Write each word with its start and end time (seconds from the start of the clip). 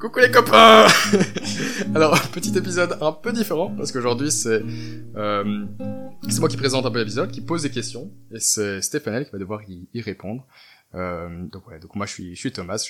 Coucou 0.00 0.20
les 0.20 0.30
copains 0.30 0.86
Alors, 1.94 2.18
petit 2.30 2.56
épisode 2.56 2.96
un 3.02 3.12
peu 3.12 3.32
différent, 3.32 3.70
parce 3.76 3.92
qu'aujourd'hui 3.92 4.32
c'est 4.32 4.62
euh, 5.14 5.66
c'est 6.26 6.40
moi 6.40 6.48
qui 6.48 6.56
présente 6.56 6.86
un 6.86 6.90
peu 6.90 7.00
l'épisode, 7.00 7.30
qui 7.30 7.42
pose 7.42 7.62
des 7.62 7.70
questions, 7.70 8.10
et 8.32 8.40
c'est 8.40 8.80
Stéphane 8.80 9.26
qui 9.26 9.30
va 9.30 9.38
devoir 9.38 9.60
y, 9.68 10.00
répondre. 10.00 10.46
Euh, 10.94 11.44
donc 11.48 11.68
ouais, 11.68 11.78
donc 11.80 11.94
moi 11.96 12.06
je 12.06 12.12
suis, 12.12 12.34
je 12.34 12.40
suis 12.40 12.50
Thomas, 12.50 12.82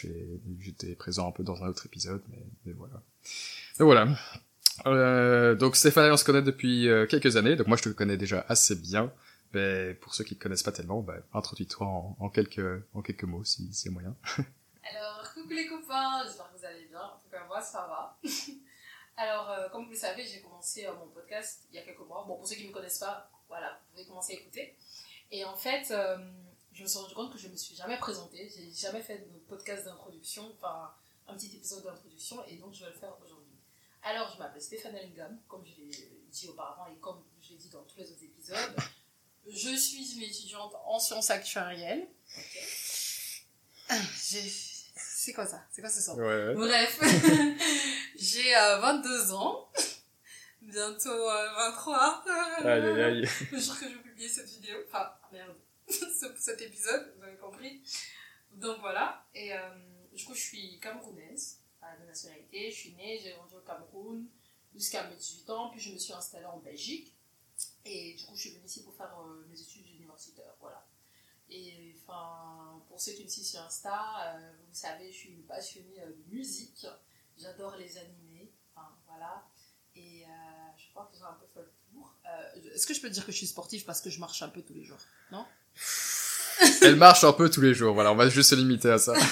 j'étais 0.61 0.95
présent 0.95 1.29
un 1.29 1.33
peu 1.33 1.43
dans 1.43 1.65
un 1.65 1.67
autre 1.67 1.85
épisode, 1.85 2.23
mais, 2.65 2.73
voilà. 2.75 3.03
Donc 3.81 3.87
voilà. 3.87 4.07
Euh, 4.87 5.57
donc 5.57 5.75
Stéphane 5.75 6.13
on 6.13 6.17
se 6.17 6.25
connaît 6.25 6.43
depuis 6.43 6.89
euh, 6.89 7.07
quelques 7.07 7.37
années, 7.37 7.57
donc 7.57 7.67
moi 7.67 7.77
je 7.77 7.83
te 7.83 7.89
connais 7.89 8.19
déjà 8.19 8.47
assez 8.49 8.77
bien. 8.77 9.13
Mais 9.53 9.95
pour 9.95 10.15
ceux 10.15 10.23
qui 10.23 10.37
te 10.37 10.43
connaissent 10.45 10.63
pas 10.63 10.71
tellement, 10.71 11.03
bah, 11.03 11.17
introduis-toi 11.35 11.85
en, 11.85 12.17
en, 12.21 12.29
quelques, 12.29 12.85
en 12.95 13.03
quelques 13.03 13.25
mots 13.25 13.43
si 13.43 13.69
c'est 13.73 13.91
moyen. 13.91 14.15
Alors, 14.89 15.20
coucou 15.51 15.55
les 15.55 15.67
copains, 15.67 16.23
j'espère 16.25 16.53
que 16.53 16.59
vous 16.59 16.65
allez 16.65 16.87
bien. 16.87 17.03
En 17.03 17.19
tout 17.19 17.29
cas, 17.29 17.45
moi, 17.47 17.61
ça 17.61 17.81
va. 17.81 18.19
Alors, 19.17 19.51
euh, 19.51 19.69
comme 19.71 19.85
vous 19.85 19.91
le 19.91 19.97
savez, 19.97 20.25
j'ai 20.25 20.41
commencé 20.41 20.87
euh, 20.87 20.95
mon 20.95 21.09
podcast 21.09 21.65
il 21.71 21.77
y 21.77 21.79
a 21.79 21.83
quelques 21.83 22.07
mois. 22.07 22.25
Bon, 22.27 22.37
pour 22.37 22.47
ceux 22.47 22.55
qui 22.55 22.65
ne 22.65 22.69
me 22.69 22.73
connaissent 22.73 22.99
pas, 22.99 23.31
voilà, 23.49 23.81
vous 23.81 23.91
pouvez 23.93 24.07
commencer 24.07 24.35
à 24.35 24.37
écouter. 24.37 24.77
Et 25.31 25.45
en 25.45 25.57
fait, 25.57 25.91
euh, 25.91 26.19
je 26.73 26.83
me 26.83 26.89
suis 26.89 26.99
rendu 26.99 27.15
compte 27.15 27.33
que 27.33 27.39
je 27.39 27.49
ne 27.49 27.53
me 27.53 27.57
suis 27.57 27.75
jamais 27.75 27.99
présentée. 27.99 28.49
J'ai 28.49 28.71
jamais 28.71 29.03
fait 29.03 29.19
de 29.19 29.39
podcast 29.49 29.85
d'introduction, 29.85 30.53
enfin, 30.57 30.95
un 31.27 31.35
petit 31.35 31.55
épisode 31.57 31.85
d'introduction, 31.85 32.45
et 32.47 32.57
donc 32.57 32.73
je 32.73 32.85
vais 32.85 32.91
le 32.91 32.97
faire 32.97 33.17
aujourd'hui. 33.25 33.59
Alors, 34.03 34.31
je 34.33 34.39
m'appelle 34.39 34.63
Stéphane 34.63 34.95
Ellingam, 34.95 35.39
comme 35.49 35.65
je 35.67 35.83
l'ai 35.83 35.91
dit 36.31 36.49
auparavant 36.49 36.87
et 36.87 36.97
comme 37.01 37.23
je 37.43 37.51
l'ai 37.51 37.57
dit 37.57 37.69
dans 37.69 37.83
tous 37.83 37.99
les 37.99 38.11
autres 38.11 38.23
épisodes. 38.23 38.77
Je 39.47 39.77
suis 39.77 40.15
une 40.15 40.23
étudiante 40.23 40.75
en 40.87 40.99
sciences 40.99 41.31
actuarielles. 41.31 42.09
Ok. 42.37 42.59
C'est 45.23 45.35
quoi 45.35 45.45
ça? 45.45 45.63
C'est 45.71 45.83
quoi 45.83 45.91
ce 45.91 46.01
son? 46.01 46.17
Ouais, 46.17 46.25
ouais. 46.47 46.55
Bref, 46.55 46.99
j'ai 48.17 48.57
euh, 48.57 48.79
22 48.79 49.33
ans, 49.35 49.71
bientôt 50.63 51.11
euh, 51.11 51.53
23. 51.57 52.25
Aïe, 52.61 52.67
aïe, 52.67 53.03
aïe. 53.03 53.29
Le 53.53 53.59
jour 53.61 53.79
que 53.79 53.87
je 53.87 53.95
vais 53.97 54.03
publier 54.03 54.29
cette 54.31 54.49
vidéo, 54.49 54.79
enfin, 54.89 55.13
merde, 55.31 55.55
ce- 55.91 56.35
cet 56.39 56.63
épisode, 56.63 57.13
vous 57.19 57.25
avez 57.25 57.37
compris. 57.37 57.83
Donc 58.53 58.81
voilà, 58.81 59.27
et 59.35 59.53
euh, 59.53 59.59
du 60.15 60.25
coup, 60.25 60.35
je 60.35 60.41
suis 60.41 60.81
camerounaise, 60.81 61.59
la 61.83 61.99
nationalité. 62.07 62.71
Je 62.71 62.77
suis 62.77 62.93
née, 62.95 63.21
j'ai 63.23 63.33
grandi 63.33 63.55
au 63.57 63.61
Cameroun 63.61 64.27
jusqu'à 64.75 65.07
mes 65.07 65.17
18 65.17 65.51
ans, 65.51 65.69
puis 65.71 65.81
je 65.81 65.93
me 65.93 65.99
suis 65.99 66.15
installée 66.15 66.47
en 66.47 66.59
Belgique. 66.61 67.15
Et 67.85 68.15
du 68.15 68.25
coup, 68.25 68.35
je 68.37 68.41
suis 68.41 68.51
venue 68.53 68.65
ici 68.65 68.83
pour 68.85 68.95
faire 68.97 69.15
euh, 69.21 69.45
mes 69.51 69.61
études 69.61 69.87
universitaires, 69.87 70.55
voilà. 70.61 70.83
Et 71.51 71.97
enfin, 72.07 72.81
pour 72.89 73.01
ceux 73.01 73.13
qui 73.13 73.25
me 73.25 73.29
suivent 73.29 73.45
sur 73.47 73.61
Insta, 73.61 73.93
euh, 74.37 74.53
vous 74.69 74.75
savez, 74.75 75.11
je 75.11 75.17
suis 75.17 75.31
une 75.31 75.43
passionnée 75.45 76.01
euh, 76.03 76.11
de 76.11 76.35
musique. 76.35 76.87
J'adore 77.37 77.77
les 77.77 77.97
animés, 77.99 78.53
enfin 78.75 78.89
voilà. 79.07 79.45
Et 79.97 80.25
euh, 80.25 80.29
je 80.79 80.91
crois 80.91 81.09
que 81.11 81.17
j'ai 81.19 81.25
un 81.25 81.33
peu 81.41 81.47
fait 81.53 81.61
le 81.61 81.73
tour. 81.93 82.15
Euh, 82.27 82.75
Est-ce 82.75 82.87
que 82.87 82.95
je 82.95 83.01
peux 83.01 83.11
dire 83.11 83.27
que 83.27 83.33
je 83.33 83.37
suis 83.39 83.47
sportive 83.47 83.85
parce 83.85 84.01
que 84.01 84.11
je 84.11 84.21
marche 84.21 84.43
un 84.43 84.49
peu 84.49 84.63
tous 84.63 84.75
les 84.75 84.85
jours? 84.85 84.99
Non? 85.33 85.45
Elle 86.83 86.97
marche 86.97 87.25
un 87.25 87.33
peu 87.33 87.49
tous 87.51 87.61
les 87.63 87.73
jours, 87.75 87.95
voilà, 87.95 88.13
on 88.13 88.17
va 88.17 88.29
juste 88.29 88.51
se 88.51 88.55
limiter 88.55 88.91
à 88.91 88.99
ça. 88.99 89.15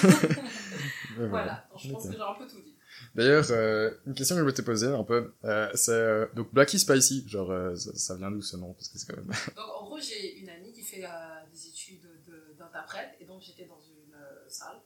Voilà, 1.17 1.67
donc 1.71 1.81
je 1.83 1.91
pense 1.91 2.05
que 2.07 2.13
j'ai 2.13 2.19
un 2.21 2.33
peu 2.33 2.47
tout 2.47 2.61
dit. 2.61 2.75
D'ailleurs, 3.13 3.45
euh, 3.49 3.91
une 4.05 4.13
question 4.13 4.35
que 4.35 4.39
je 4.39 4.43
voulais 4.43 4.53
te 4.53 4.61
poser 4.61 4.87
un 4.87 5.03
peu, 5.03 5.33
euh, 5.43 5.69
c'est 5.73 5.91
euh, 5.91 6.27
donc 6.33 6.53
Blacky 6.53 6.79
Spicy, 6.79 7.27
genre 7.27 7.51
ça, 7.77 7.93
ça 7.95 8.15
vient 8.15 8.31
d'où 8.31 8.41
ce 8.41 8.55
nom? 8.55 8.73
Parce 8.73 8.87
que 8.87 8.97
c'est 8.97 9.05
quand 9.07 9.17
même. 9.17 9.25
Donc 9.55 9.65
en 9.81 9.83
gros, 9.85 9.99
j'ai 9.99 10.37
une 10.39 10.49
amie 10.49 10.71
qui 10.71 10.81
fait 10.81 11.03
euh, 11.03 11.09
des 11.51 11.67
études 11.67 12.07
de- 12.25 12.55
d'interprète 12.69 13.15
et 13.19 13.25
donc 13.25 13.41
j'étais 13.41 13.65
dans 13.65 13.81
une 13.81 14.13
euh, 14.13 14.47
salle 14.49 14.79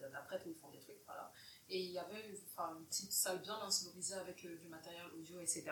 d'interprète 0.00 0.42
où 0.46 0.50
ils 0.50 0.54
font 0.54 0.70
des 0.70 0.78
trucs, 0.78 0.96
voilà. 1.04 1.30
Et 1.68 1.78
il 1.80 1.90
y 1.92 1.98
avait 1.98 2.24
une 2.28 2.84
petite 2.86 3.12
salle 3.12 3.38
bien 3.40 3.58
insonorisée 3.62 4.14
avec 4.14 4.44
euh, 4.44 4.56
du 4.56 4.68
matériel 4.68 5.04
audio, 5.18 5.40
etc. 5.40 5.64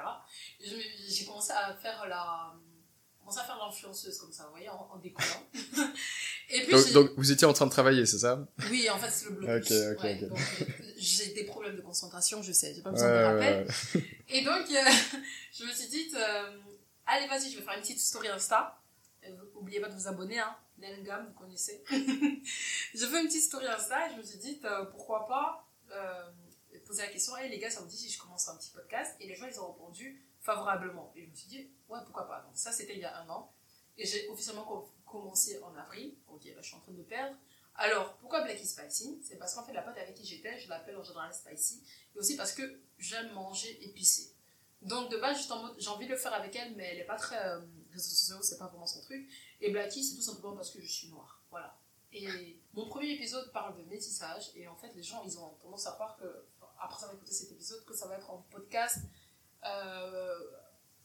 Et 0.61 0.69
j'ai 1.09 1.25
commencé 1.25 1.53
à 1.53 1.75
faire 1.75 2.07
la 2.07 2.55
commencé 3.19 3.39
à 3.41 3.45
faire 3.45 3.59
l'influenceuse 3.59 4.19
comme 4.19 4.33
ça, 4.33 4.45
vous 4.45 4.51
voyez, 4.51 4.69
en, 4.69 4.89
en 4.93 4.97
décollant. 4.99 5.47
et 6.51 6.63
puis 6.65 6.93
Donc, 6.93 7.11
vous 7.17 7.31
étiez 7.33 7.47
en 7.47 7.53
train 7.53 7.67
de 7.67 7.71
travailler, 7.71 8.07
c'est 8.07 8.19
ça? 8.19 8.47
Oui, 8.71 8.89
en 8.91 8.99
fait, 8.99 9.11
c'est 9.11 9.27
le 9.27 9.33
blocus. 9.33 9.71
Ouais, 9.71 10.23
euh, 10.23 10.29
j'ai 10.97 11.33
des 11.35 11.45
problèmes 11.45 11.77
de 11.77 11.83
concentration, 11.83 12.43
je 12.43 12.53
sais, 12.53 12.75
j'ai 12.75 12.83
pas 12.83 12.91
Ouais, 12.91 12.95
besoin 12.95 13.09
de 13.11 13.25
rappel. 13.25 13.67
ouais, 13.67 13.73
ouais. 14.01 14.05
Et 14.29 14.45
donc, 14.45 14.71
euh, 14.71 14.91
je 15.53 15.65
me 15.65 15.73
suis 15.73 15.89
dit, 15.89 16.11
euh, 16.17 16.59
allez, 17.07 17.27
vas-y, 17.27 17.51
je 17.51 17.59
vais 17.59 17.65
faire 17.65 17.75
une 17.75 17.83
petite 17.83 18.01
story 18.01 18.29
Insta. 18.29 18.78
Euh, 19.29 19.53
oubliez 19.55 19.81
pas 19.81 19.89
de 19.89 19.95
vous 19.95 20.09
abonner, 20.09 20.39
hein. 20.39 20.57
Nelgam, 20.79 21.27
vous 21.27 21.33
connaissez. 21.35 21.83
je 21.91 23.07
fais 23.07 23.21
une 23.21 23.27
petite 23.27 23.43
story 23.43 23.67
Insta 23.67 24.09
et 24.09 24.13
je 24.13 24.19
me 24.19 24.23
suis 24.23 24.39
dit, 24.39 24.61
euh, 24.65 24.85
pourquoi 24.87 25.27
pas 25.27 25.67
euh, 25.91 26.31
poser 26.87 27.03
la 27.03 27.09
question, 27.09 27.37
hey 27.37 27.51
les 27.51 27.59
gars, 27.59 27.71
ça 27.71 27.81
vous 27.81 27.87
dit 27.87 27.97
si 27.97 28.09
je 28.11 28.19
commence 28.21 28.49
un 28.49 28.57
petit 28.57 28.71
podcast? 28.71 29.17
Et 29.21 29.27
les 29.27 29.35
gens, 29.35 29.47
ils 29.47 29.59
ont 29.61 29.73
répondu 29.73 30.23
favorablement. 30.41 31.13
Et 31.17 31.25
je 31.25 31.31
me 31.31 31.35
suis 31.35 31.49
dit, 31.49 31.69
ouais, 31.89 31.99
pourquoi 32.05 32.27
pas. 32.29 32.41
Donc, 32.43 32.53
ça, 32.57 32.73
c'était 32.73 32.95
il 32.95 33.01
y 33.01 33.05
a 33.05 33.19
un 33.23 33.29
an. 33.29 33.53
Et 33.97 34.07
j'ai 34.07 34.29
officiellement 34.29 34.65
co- 34.65 34.89
commencé 35.05 35.61
en 35.63 35.75
avril. 35.77 36.15
Ok, 36.29 36.45
là, 36.45 36.61
je 36.63 36.67
suis 36.69 36.77
en 36.77 36.81
train 36.81 36.93
de 36.93 36.99
me 36.99 37.03
perdre. 37.05 37.37
Alors, 37.75 38.15
pourquoi 38.19 38.43
Blacky 38.43 38.67
Spicy? 38.67 39.21
C'est 39.25 39.37
parce 39.37 39.55
qu'en 39.55 39.65
fait, 39.65 39.73
la 39.73 39.83
pote 39.83 39.97
avec 39.99 40.15
qui 40.15 40.25
j'étais, 40.25 40.59
je 40.61 40.69
l'appelle 40.69 40.97
en 40.97 41.03
général 41.03 41.33
Spicy. 41.35 41.83
Et 42.15 42.19
aussi 42.19 42.37
parce 42.37 42.53
que 42.53 42.81
j'aime 42.99 43.33
manger 43.33 43.85
épicé. 43.85 44.33
Donc, 44.83 45.11
de 45.11 45.17
base, 45.17 45.37
juste 45.39 45.51
en 45.51 45.75
j'ai 45.77 45.89
envie 45.89 46.07
de 46.07 46.13
le 46.13 46.17
faire 46.17 46.33
avec 46.33 46.55
elle, 46.55 46.75
mais 46.77 46.85
elle 46.93 46.99
est 47.01 47.05
pas 47.05 47.17
très 47.17 47.37
réseaux 47.93 48.11
sociaux, 48.11 48.43
c'est 48.43 48.59
pas 48.59 48.67
vraiment 48.67 48.87
son 48.87 49.01
truc. 49.03 49.29
Et 49.61 49.71
Blacky, 49.71 50.03
c'est 50.05 50.17
tout 50.17 50.23
simplement 50.23 50.55
parce 50.55 50.71
que 50.71 50.81
je 50.81 50.91
suis 50.91 51.09
noire. 51.09 51.43
Voilà. 51.51 51.77
Et 52.13 52.59
mon 52.73 52.89
premier 52.89 53.11
épisode 53.11 53.53
parle 53.53 53.77
de 53.77 53.83
métissage, 53.85 54.51
et 54.55 54.67
en 54.67 54.77
fait, 54.77 54.95
les 54.95 55.03
gens, 55.03 55.23
ils 55.25 55.39
ont 55.39 55.51
tendance 55.63 55.87
à 55.87 55.93
croire 55.93 56.17
que, 56.17 56.47
après 56.81 57.03
avoir 57.03 57.17
écouté 57.17 57.33
cet 57.33 57.53
épisode, 57.53 57.85
que 57.85 57.95
ça 57.95 58.07
va 58.07 58.17
être 58.17 58.31
un 58.31 58.43
podcast 58.51 58.99
euh, 59.65 60.39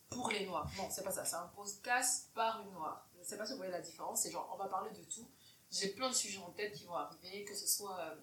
pour 0.09 0.29
les 0.29 0.45
noirs. 0.45 0.71
Non, 0.77 0.89
c'est 0.89 1.03
pas 1.03 1.11
ça, 1.11 1.25
c'est 1.25 1.35
un 1.35 1.51
podcast 1.55 2.29
par 2.33 2.61
une 2.61 2.71
noire. 2.71 3.09
Je 3.19 3.23
sais 3.23 3.37
pas 3.37 3.45
si 3.45 3.51
vous 3.51 3.57
voyez 3.57 3.71
la 3.71 3.81
différence, 3.81 4.21
c'est 4.21 4.31
genre, 4.31 4.49
on 4.53 4.57
va 4.57 4.67
parler 4.67 4.91
de 4.91 5.03
tout. 5.03 5.27
J'ai 5.71 5.89
plein 5.89 6.09
de 6.09 6.15
sujets 6.15 6.39
en 6.39 6.51
tête 6.51 6.73
qui 6.73 6.85
vont 6.85 6.95
arriver, 6.95 7.43
que 7.45 7.55
ce 7.55 7.67
soit 7.67 7.99
euh, 7.99 8.15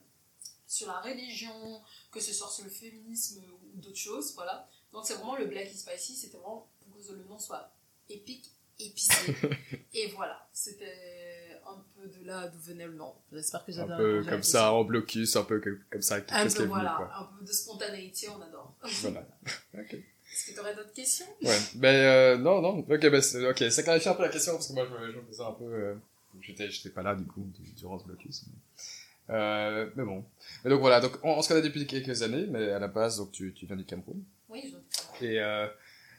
sur 0.66 0.86
la 0.86 1.00
religion, 1.00 1.82
que 2.12 2.20
ce 2.20 2.32
soit 2.32 2.48
sur 2.48 2.64
le 2.64 2.70
féminisme 2.70 3.42
ou 3.74 3.80
d'autres 3.80 3.96
choses, 3.96 4.34
voilà. 4.34 4.68
Donc 4.92 5.04
c'est 5.04 5.14
vraiment 5.14 5.36
le 5.36 5.46
Black 5.46 5.70
is 5.72 5.78
Spicy, 5.78 6.16
c'était 6.16 6.36
vraiment 6.36 6.68
pour 6.80 6.96
que 6.96 7.12
le 7.12 7.24
nom 7.24 7.38
soit 7.38 7.70
épique, 8.10 8.50
épicé. 8.78 9.34
et 9.94 10.08
voilà, 10.08 10.48
c'était 10.52 11.58
un 11.66 11.82
peu 11.94 12.08
de 12.08 12.26
là 12.26 12.48
d'où 12.48 12.58
venait 12.58 12.86
le 12.86 12.94
nom. 12.94 13.14
J'espère 13.32 13.64
que 13.64 13.72
Un 13.72 13.74
j'avais 13.74 13.96
peu 13.96 14.18
à 14.18 14.22
la 14.24 14.30
comme 14.30 14.42
ça, 14.42 14.72
en 14.72 14.84
blocus, 14.84 15.36
un 15.36 15.44
peu 15.44 15.60
comme 15.90 16.02
ça, 16.02 16.16
Un 16.16 16.20
peu, 16.20 16.48
venu, 16.48 16.68
voilà, 16.68 16.94
quoi. 16.96 17.12
un 17.18 17.24
peu 17.38 17.44
de 17.44 17.52
spontanéité, 17.52 18.28
on 18.28 18.40
adore. 18.42 18.74
Voilà. 19.02 19.26
Ok. 19.74 19.94
Est-ce 20.32 20.46
que 20.50 20.54
tu 20.54 20.60
aurais 20.60 20.74
d'autres 20.76 20.92
questions? 20.92 21.26
Ouais, 21.42 21.58
ben 21.74 21.88
euh, 21.94 22.36
non, 22.38 22.60
non, 22.62 22.78
ok, 22.78 22.86
ben 23.10 23.20
c'est- 23.20 23.44
ok, 23.48 23.64
ça 23.70 23.82
clarifie 23.82 24.08
un 24.08 24.14
peu 24.14 24.22
la 24.22 24.28
question 24.28 24.52
parce 24.52 24.68
que 24.68 24.72
moi 24.74 24.86
je 24.88 25.16
me, 25.18 25.22
faisais 25.26 25.42
un 25.42 25.50
peu, 25.52 25.64
euh, 25.64 25.94
j'étais, 26.40 26.70
j'étais 26.70 26.90
pas 26.90 27.02
là 27.02 27.16
du 27.16 27.24
coup 27.24 27.42
du- 27.58 27.72
durant 27.72 27.98
ce 27.98 28.04
blocus. 28.04 28.44
Mais, 28.46 29.34
euh, 29.34 29.90
mais 29.96 30.04
bon, 30.04 30.24
mais 30.64 30.70
donc 30.70 30.80
voilà, 30.80 31.00
donc 31.00 31.18
on, 31.24 31.30
on 31.32 31.42
se 31.42 31.48
connaît 31.48 31.62
depuis 31.62 31.84
quelques 31.86 32.22
années, 32.22 32.46
mais 32.48 32.70
à 32.70 32.78
la 32.78 32.86
base 32.86 33.16
donc 33.18 33.32
tu, 33.32 33.52
tu 33.54 33.66
viens 33.66 33.74
du 33.76 33.84
Cameroun 33.84 34.22
Oui, 34.48 34.62
je 34.66 34.70
dois 34.70 34.80
et 35.20 35.40
euh, 35.40 35.66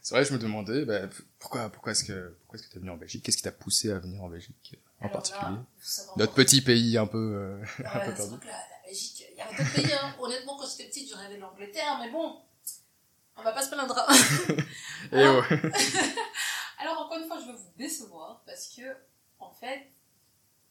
c'est 0.02 0.16
vrai, 0.16 0.26
je 0.26 0.34
me 0.34 0.40
demandais, 0.40 0.86
ben, 0.86 1.10
pourquoi, 1.40 1.70
pourquoi 1.70 1.92
est-ce 1.92 2.04
que, 2.04 2.36
pourquoi 2.42 2.58
est-ce 2.60 2.68
que 2.68 2.74
t'es 2.74 2.80
venu 2.80 2.90
en 2.92 2.98
Belgique? 2.98 3.24
Qu'est-ce 3.24 3.38
qui 3.38 3.44
t'a 3.44 3.52
poussé 3.52 3.92
à 3.92 4.00
venir 4.00 4.24
en 4.24 4.30
Belgique 4.30 4.76
en 5.00 5.06
Alors 5.06 5.14
particulier? 5.14 5.52
là, 5.56 6.04
Notre 6.18 6.34
petit 6.34 6.62
pays 6.62 6.98
un 6.98 7.08
peu, 7.08 7.18
euh, 7.18 7.64
un 7.86 8.00
peu 8.00 8.14
perdu. 8.14 8.38
que 8.40 8.46
la, 8.48 8.52
la 8.52 8.86
Belgique, 8.86 9.26
il 9.32 9.38
y 9.38 9.42
avait 9.42 9.56
d'autres 9.58 9.74
pays. 9.74 9.94
Hein. 9.94 10.16
Honnêtement, 10.20 10.58
quand 10.58 10.66
j'étais 10.70 10.90
petite, 10.90 11.10
je 11.10 11.16
rêvais 11.16 11.36
de 11.36 11.42
l'Angleterre, 11.42 11.98
mais 12.02 12.12
bon, 12.12 12.40
on 13.38 13.44
va 13.44 13.52
pas 13.54 13.64
se 13.64 13.70
plaindre. 13.70 13.96
Et 15.12 15.16
Alors, 15.18 15.44
oh. 15.50 15.56
alors, 16.80 17.00
encore 17.02 17.18
une 17.20 17.28
fois, 17.28 17.40
je 17.40 17.46
vais 17.48 17.58
vous 17.58 17.72
décevoir 17.78 18.44
parce 18.46 18.68
que, 18.76 18.82
en 19.40 19.52
fait, 19.52 19.88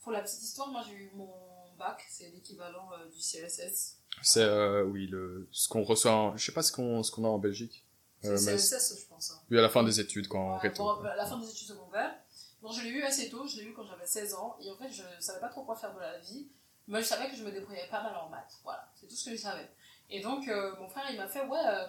pour 0.02 0.12
la 0.12 0.22
petite 0.22 0.42
histoire, 0.42 0.68
moi 0.68 0.82
j'ai 0.88 0.94
eu 0.94 1.10
mon 1.14 1.30
bac, 1.78 2.02
c'est 2.10 2.30
l'équivalent 2.30 2.88
euh, 2.92 3.08
du 3.10 3.18
CSS. 3.18 3.96
c'est 4.22 4.40
euh, 4.42 4.84
oui 4.84 5.06
le, 5.06 5.48
ce 5.52 5.68
qu'on 5.68 5.82
reçoit, 5.82 6.12
en- 6.12 6.36
je 6.36 6.44
sais 6.46 6.52
pas 6.52 6.62
ce 6.62 6.72
qu'on, 6.72 7.02
ce 7.02 7.10
qu'on 7.10 7.24
a 7.24 7.28
en 7.28 7.38
Belgique. 7.38 7.84
C'est 8.22 8.28
Euh, 8.28 8.56
CSS, 8.56 8.98
je 9.00 9.06
pense. 9.06 9.30
hein. 9.32 9.40
oui, 9.50 9.58
à 9.58 9.62
la 9.62 9.68
fin 9.70 9.82
des 9.82 9.98
études 10.00 10.28
quand 10.28 10.38
on 10.40 10.52
Ouais, 10.54 10.58
réto. 10.60 10.82
bon, 10.84 11.04
à 11.04 11.16
la 11.16 11.24
fin 11.26 11.38
des 11.38 11.48
études 11.48 11.68
secondaires. 11.68 12.14
Donc 12.62 12.72
je 12.74 12.82
l'ai 12.82 12.90
eu 12.90 13.02
assez 13.02 13.30
tôt, 13.30 13.46
je 13.46 13.56
l'ai 13.56 13.64
eu 13.64 13.72
quand 13.72 13.84
j'avais 13.86 14.06
16 14.06 14.34
ans, 14.34 14.56
et 14.60 14.70
en 14.70 14.76
fait 14.76 14.90
je 14.90 15.02
savais 15.20 15.40
pas 15.40 15.48
trop 15.48 15.64
quoi 15.64 15.74
faire 15.76 15.94
de 15.94 16.00
la 16.00 16.18
vie, 16.18 16.46
mais 16.86 17.00
je 17.00 17.06
savais 17.06 17.30
que 17.30 17.36
je 17.36 17.42
me 17.42 17.50
débrouillais 17.50 17.88
pas 17.90 18.02
mal 18.02 18.14
en 18.16 18.28
maths, 18.28 18.58
voilà, 18.62 18.86
c'est 18.94 19.06
tout 19.06 19.14
ce 19.16 19.30
que 19.30 19.36
je 19.36 19.40
savais. 19.40 19.66
Et 20.10 20.20
donc 20.20 20.46
euh, 20.46 20.76
mon 20.76 20.86
frère 20.88 21.10
il 21.10 21.16
m'a 21.16 21.26
fait, 21.26 21.46
ouais, 21.46 21.58
euh, 21.66 21.86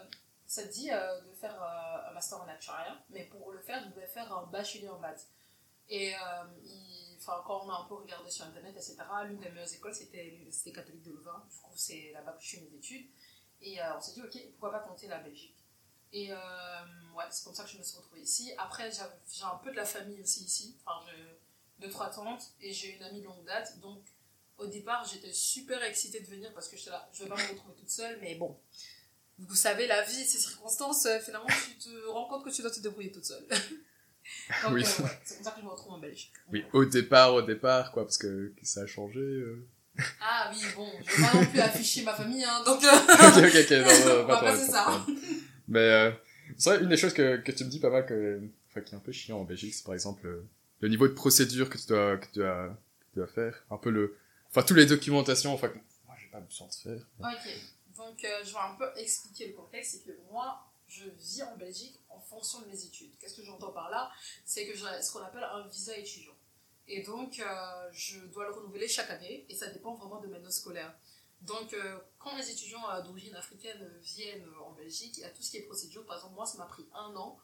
ça 0.47 0.63
te 0.63 0.71
dit 0.71 0.89
euh, 0.89 1.19
de 1.21 1.33
faire 1.33 1.61
un 1.61 2.13
master 2.13 2.39
en 2.41 2.47
actuariat, 2.47 2.97
mais 3.09 3.25
pour 3.25 3.51
le 3.51 3.59
faire, 3.59 3.83
je 3.83 3.89
devais 3.89 4.07
faire 4.07 4.31
un 4.33 4.45
bachelier 4.45 4.87
en 4.87 4.99
maths. 4.99 5.27
Et 5.89 6.13
il- 6.63 7.17
quand 7.25 7.65
on 7.65 7.69
a 7.69 7.81
un 7.81 7.83
peu 7.85 7.95
regardé 7.95 8.31
sur 8.31 8.45
internet, 8.45 8.73
etc., 8.75 8.95
l'une 9.27 9.39
des 9.39 9.49
meilleures 9.49 9.73
écoles 9.73 9.93
c'était 9.93 10.23
l'Université 10.23 10.71
catholique 10.71 11.03
de 11.03 11.11
Louvain, 11.11 11.43
du 11.51 11.57
coup 11.57 11.71
c'est 11.75 12.11
là-bas 12.13 12.31
que 12.31 12.43
je 12.43 12.55
fais 12.55 12.61
mes 12.61 12.77
études, 12.77 13.07
et 13.61 13.77
on 13.95 13.99
s'est 14.01 14.13
dit, 14.13 14.21
ok, 14.23 14.37
pourquoi 14.51 14.71
pas 14.71 14.87
tenter 14.87 15.07
la 15.07 15.19
Belgique? 15.19 15.57
Et 16.13 16.31
euh, 16.31 16.35
ouais, 17.15 17.23
c'est 17.29 17.43
comme 17.43 17.53
ça 17.55 17.63
que 17.63 17.69
je 17.69 17.77
me 17.77 17.83
suis 17.83 17.97
retrouvée 17.97 18.21
ici. 18.21 18.51
Après, 18.57 18.91
j'ai 18.91 19.43
un 19.43 19.55
peu 19.63 19.71
de 19.71 19.75
la 19.77 19.85
famille 19.85 20.21
aussi 20.21 20.43
ici. 20.43 20.75
Enfin, 20.85 21.05
j'ai 21.07 21.39
deux, 21.85 21.89
trois 21.91 22.09
tantes 22.09 22.51
et 22.59 22.73
j'ai 22.73 22.95
une 22.95 23.03
amie 23.03 23.21
de 23.21 23.25
longue 23.25 23.45
date. 23.45 23.79
Donc, 23.79 24.01
au 24.57 24.67
départ, 24.67 25.05
j'étais 25.11 25.33
super 25.33 25.81
excitée 25.83 26.19
de 26.19 26.27
venir 26.27 26.53
parce 26.53 26.67
que 26.67 26.77
j'étais 26.77 26.91
là, 26.91 27.09
je 27.13 27.23
vais 27.23 27.29
pas 27.29 27.35
me 27.37 27.49
retrouver 27.49 27.75
toute 27.75 27.89
seule, 27.89 28.19
mais 28.21 28.35
bon. 28.35 28.59
Vous 29.39 29.55
savez, 29.55 29.87
la 29.87 30.03
vie, 30.03 30.23
ces 30.25 30.37
circonstances, 30.37 31.05
euh, 31.07 31.19
finalement, 31.19 31.47
tu 31.65 31.75
te 31.77 32.07
rends 32.09 32.25
compte 32.27 32.43
que 32.45 32.51
tu 32.51 32.61
dois 32.61 32.69
te 32.69 32.79
débrouiller 32.79 33.11
toute 33.11 33.25
seule. 33.25 33.47
Donc, 34.63 34.73
Oui. 34.73 34.83
euh, 34.83 35.03
ouais, 35.03 35.19
c'est 35.23 35.35
comme 35.35 35.43
ça 35.45 35.51
que 35.51 35.61
je 35.61 35.65
me 35.65 35.69
retrouve 35.71 35.93
en 35.93 35.97
Belgique. 35.99 36.31
Oui, 36.51 36.63
au 36.73 36.85
départ, 36.85 37.33
au 37.33 37.41
départ, 37.41 37.91
quoi, 37.91 38.03
parce 38.03 38.19
que, 38.19 38.53
ça 38.61 38.81
a 38.81 38.85
changé. 38.87 39.19
euh. 39.19 39.67
Ah 40.21 40.51
oui, 40.53 40.61
bon, 40.75 40.87
je 41.03 41.15
vais 41.15 41.27
pas 41.27 41.33
non 41.33 41.45
plus 41.47 41.59
afficher 41.59 42.03
ma 42.03 42.13
famille, 42.13 42.43
hein, 42.43 42.61
donc... 42.63 42.77
ok, 42.83 43.37
ok, 43.37 43.55
ok, 43.55 43.71
non, 43.71 44.15
non, 44.15 44.23
On 44.23 44.27
pas 44.27 44.41
passer 44.41 44.67
pas 44.67 44.71
ça. 44.73 45.05
Mais 45.71 45.79
euh, 45.79 46.11
c'est 46.57 46.81
une 46.81 46.89
des 46.89 46.97
choses 46.97 47.13
que, 47.13 47.37
que 47.37 47.51
tu 47.53 47.63
me 47.63 47.69
dis 47.69 47.79
pas 47.79 47.89
mal, 47.89 48.05
que, 48.05 48.41
enfin, 48.67 48.81
qui 48.81 48.93
est 48.93 48.97
un 48.97 48.99
peu 48.99 49.13
chiant 49.13 49.39
en 49.39 49.45
Belgique, 49.45 49.73
c'est 49.73 49.85
par 49.85 49.93
exemple 49.93 50.27
euh, 50.27 50.45
le 50.81 50.89
niveau 50.89 51.07
de 51.07 51.13
procédure 51.13 51.69
que 51.69 51.77
tu 51.77 51.87
dois, 51.87 52.17
que 52.17 52.25
tu 52.25 52.39
dois, 52.39 52.67
que 52.99 53.05
tu 53.13 53.15
dois 53.19 53.27
faire. 53.27 53.63
Un 53.71 53.77
peu 53.77 53.89
le, 53.89 54.17
enfin, 54.49 54.63
toutes 54.63 54.75
les 54.75 54.85
documentations, 54.85 55.53
enfin, 55.53 55.69
que 55.69 55.77
moi, 56.05 56.15
j'ai 56.19 56.27
pas 56.27 56.41
besoin 56.41 56.67
de 56.67 56.73
faire. 56.73 57.07
Ok, 57.19 57.95
donc 57.95 58.23
euh, 58.25 58.43
je 58.43 58.51
vais 58.51 58.59
un 58.59 58.75
peu 58.77 58.89
expliquer 58.97 59.47
le 59.47 59.53
contexte, 59.53 59.91
c'est 59.93 60.11
que 60.11 60.17
moi, 60.29 60.61
je 60.89 61.05
vis 61.05 61.41
en 61.43 61.55
Belgique 61.55 61.97
en 62.09 62.19
fonction 62.19 62.59
de 62.59 62.65
mes 62.65 62.83
études. 62.83 63.11
Qu'est-ce 63.17 63.37
que 63.37 63.45
j'entends 63.45 63.71
par 63.71 63.89
là? 63.89 64.11
C'est 64.43 64.67
que 64.67 64.75
j'ai 64.75 65.01
ce 65.01 65.13
qu'on 65.13 65.23
appelle 65.23 65.45
un 65.45 65.65
visa 65.67 65.95
étudiant. 65.97 66.35
Et 66.89 67.01
donc, 67.01 67.41
je 67.93 68.19
dois 68.25 68.45
le 68.45 68.51
renouveler 68.51 68.89
chaque 68.89 69.09
année, 69.09 69.45
et 69.47 69.55
ça 69.55 69.67
dépend 69.67 69.95
vraiment 69.95 70.19
de 70.19 70.27
mes 70.27 70.39
notes 70.39 70.51
scolaires. 70.51 70.93
Donc, 71.41 71.73
euh, 71.73 71.97
quand 72.19 72.35
les 72.37 72.49
étudiants 72.51 72.81
d'origine 73.03 73.35
africaine 73.35 73.91
viennent 74.01 74.43
euh, 74.45 74.63
en 74.63 74.73
Belgique, 74.73 75.17
il 75.17 75.21
y 75.21 75.23
a 75.23 75.29
tout 75.29 75.41
ce 75.41 75.49
qui 75.51 75.57
est 75.57 75.63
procédure. 75.63 76.05
Par 76.05 76.17
exemple, 76.17 76.35
moi, 76.35 76.45
ça 76.45 76.57
m'a 76.57 76.65
pris 76.65 76.85
un 76.93 77.15
an 77.15 77.39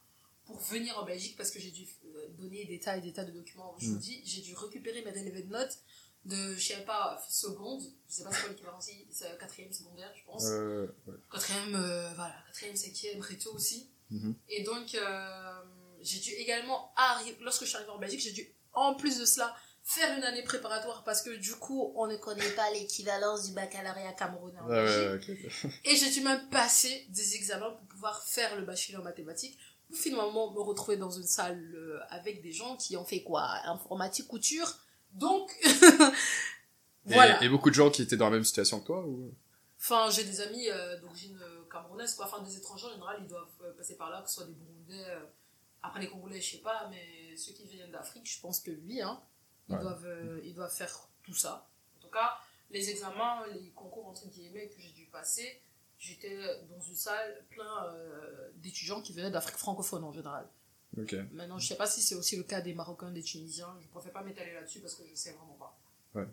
pour 0.46 0.58
venir 0.60 0.98
en 1.00 1.04
Belgique 1.04 1.36
parce 1.36 1.50
que 1.52 1.60
j'ai 1.60 1.72
dû 1.72 1.88
euh, 2.16 2.28
donner 2.38 2.66
des 2.66 2.80
tas 2.80 2.96
et 2.98 3.02
des 3.02 3.12
tas 3.12 3.26
de 3.26 3.32
documents. 3.32 3.76
Je 3.80 3.88
vous 3.88 3.96
Mm. 3.96 4.00
dis, 4.00 4.22
j'ai 4.24 4.42
dû 4.42 4.56
récupérer 4.56 5.02
mes 5.04 5.12
relevés 5.12 5.42
de 5.44 5.50
notes 5.52 5.80
de, 6.26 6.56
je 6.56 6.68
sais 6.68 6.84
pas, 6.86 7.22
seconde, 7.30 7.82
je 8.10 8.14
sais 8.16 8.24
pas 8.24 8.32
c'est 8.32 8.42
quoi 8.42 8.50
l'équivalent 8.50 8.80
ici, 8.80 9.08
c'est 9.12 9.38
quatrième 9.40 9.72
secondaire, 9.72 10.12
je 10.16 10.24
pense. 10.26 10.44
Euh, 10.46 10.88
ouais. 11.08 11.14
Quatrième, 11.32 11.76
euh, 11.76 12.14
voilà, 12.16 12.36
quatrième, 12.48 12.76
cinquième, 12.76 13.22
réto 13.22 13.54
aussi. 13.54 13.90
Mhm. 14.10 14.36
Et 14.50 14.64
donc, 14.64 14.94
euh, 14.96 15.62
j'ai 16.02 16.20
dû 16.20 16.32
également 16.32 16.92
arriver, 16.98 17.38
lorsque 17.42 17.62
je 17.64 17.68
suis 17.70 17.78
arrivée 17.78 17.92
en 17.92 17.98
Belgique, 17.98 18.20
j'ai 18.20 18.32
dû, 18.34 18.54
en 18.74 18.94
plus 18.96 19.20
de 19.20 19.26
cela, 19.26 19.56
faire 19.90 20.18
une 20.18 20.24
année 20.26 20.44
préparatoire 20.44 21.04
parce 21.06 21.22
que 21.22 21.30
du 21.38 21.56
coup, 21.56 21.94
on 21.96 22.08
ne 22.08 22.18
connaît 22.18 22.50
pas 22.52 22.70
l'équivalence 22.72 23.46
du 23.48 23.54
baccalauréat 23.54 24.12
camerounais 24.14 24.60
Ouais. 24.68 25.20
Et 25.86 25.96
j'ai 25.96 26.10
dû 26.12 26.22
même 26.22 26.50
passer 26.50 27.06
des 27.10 27.36
examens 27.36 27.72
pour 27.72 27.88
pouvoir 27.88 28.22
faire 28.24 28.58
le 28.58 28.66
bachelier 28.66 28.98
en 28.98 29.04
mathématiques. 29.04 29.58
Pour 29.90 29.98
finalement 29.98 30.52
me 30.52 30.60
retrouver 30.60 30.98
dans 30.98 31.10
une 31.10 31.24
salle 31.24 31.74
euh, 31.74 32.00
avec 32.10 32.42
des 32.42 32.52
gens 32.52 32.76
qui 32.76 32.98
ont 32.98 33.06
fait 33.06 33.24
quoi? 33.24 33.48
Informatique, 33.64 34.28
couture. 34.28 34.76
Donc, 35.14 35.50
voilà. 37.06 37.42
et 37.42 37.48
beaucoup 37.48 37.70
de 37.70 37.76
gens 37.76 37.90
qui 37.90 38.02
étaient 38.02 38.18
dans 38.18 38.26
la 38.26 38.32
même 38.36 38.44
situation 38.44 38.82
que 38.82 38.86
toi, 38.88 39.06
ou? 39.08 39.34
Enfin, 39.80 40.10
j'ai 40.10 40.26
des 40.26 40.42
amis 40.42 40.70
euh, 40.70 41.00
d'origine 41.00 41.40
euh, 41.42 41.64
camerounaise, 41.72 42.14
quoi. 42.16 42.26
Enfin, 42.26 42.42
des 42.44 42.58
étrangers 42.58 42.88
en 42.88 42.92
général, 42.92 43.18
ils 43.22 43.28
doivent 43.28 43.48
euh, 43.64 43.72
passer 43.78 43.96
par 43.96 44.10
là, 44.10 44.22
que 44.22 44.28
ce 44.28 44.36
soit 44.36 44.46
des 44.46 44.54
Burundais. 44.54 45.06
euh, 45.10 45.20
après, 45.82 46.02
les 46.02 46.10
Congolais, 46.10 46.42
je 46.42 46.58
sais 46.58 46.62
pas, 46.62 46.90
mais 46.90 47.38
ceux 47.38 47.54
qui 47.54 47.66
viennent 47.68 47.92
d'Afrique, 47.92 48.30
je 48.30 48.42
pense 48.42 48.60
que 48.60 48.72
oui, 48.86 49.02
hein. 49.02 49.22
Ils, 49.70 49.76
Ouais. 49.76 49.82
doivent, 49.82 50.06
euh, 50.06 50.40
ils 50.44 50.54
doivent 50.54 50.74
faire 50.74 51.08
tout 51.24 51.34
ça. 51.34 51.68
En 51.98 52.02
tout 52.02 52.10
cas, 52.10 52.38
les 52.72 52.90
examens, 52.90 53.46
les 53.48 53.70
concours, 53.72 54.08
entre 54.08 54.28
guillemets, 54.28 54.68
que 54.70 54.80
j'ai 54.80 54.92
dû 54.92 55.06
passer, 55.08 55.62
j'étais 55.98 56.38
dans 56.70 56.80
une 56.80 56.96
salle 56.96 57.44
plein 57.50 57.86
euh, 57.86 58.50
d'étudiants 58.56 59.02
qui 59.02 59.14
venaient 59.14 59.32
d'Afrique 59.32 59.58
francophone 59.58 60.04
en 60.04 60.12
général. 60.14 60.48
Maintenant, 61.34 61.60
je 61.60 61.68
sais 61.68 61.76
pas 61.76 61.86
si 61.86 62.02
c'est 62.02 62.16
aussi 62.16 62.38
le 62.38 62.44
cas 62.44 62.62
des 62.62 62.74
Marocains, 62.74 63.12
des 63.12 63.22
Tunisiens. 63.22 63.76
Je 63.82 63.88
préfère 63.88 64.14
pas 64.14 64.24
m'étaler 64.24 64.54
là-dessus 64.54 64.80
parce 64.80 64.96
que 64.96 65.06
je 65.06 65.14
sais 65.16 65.32
vraiment 65.34 65.54
pas. 65.60 65.78
Ouais. 66.16 66.28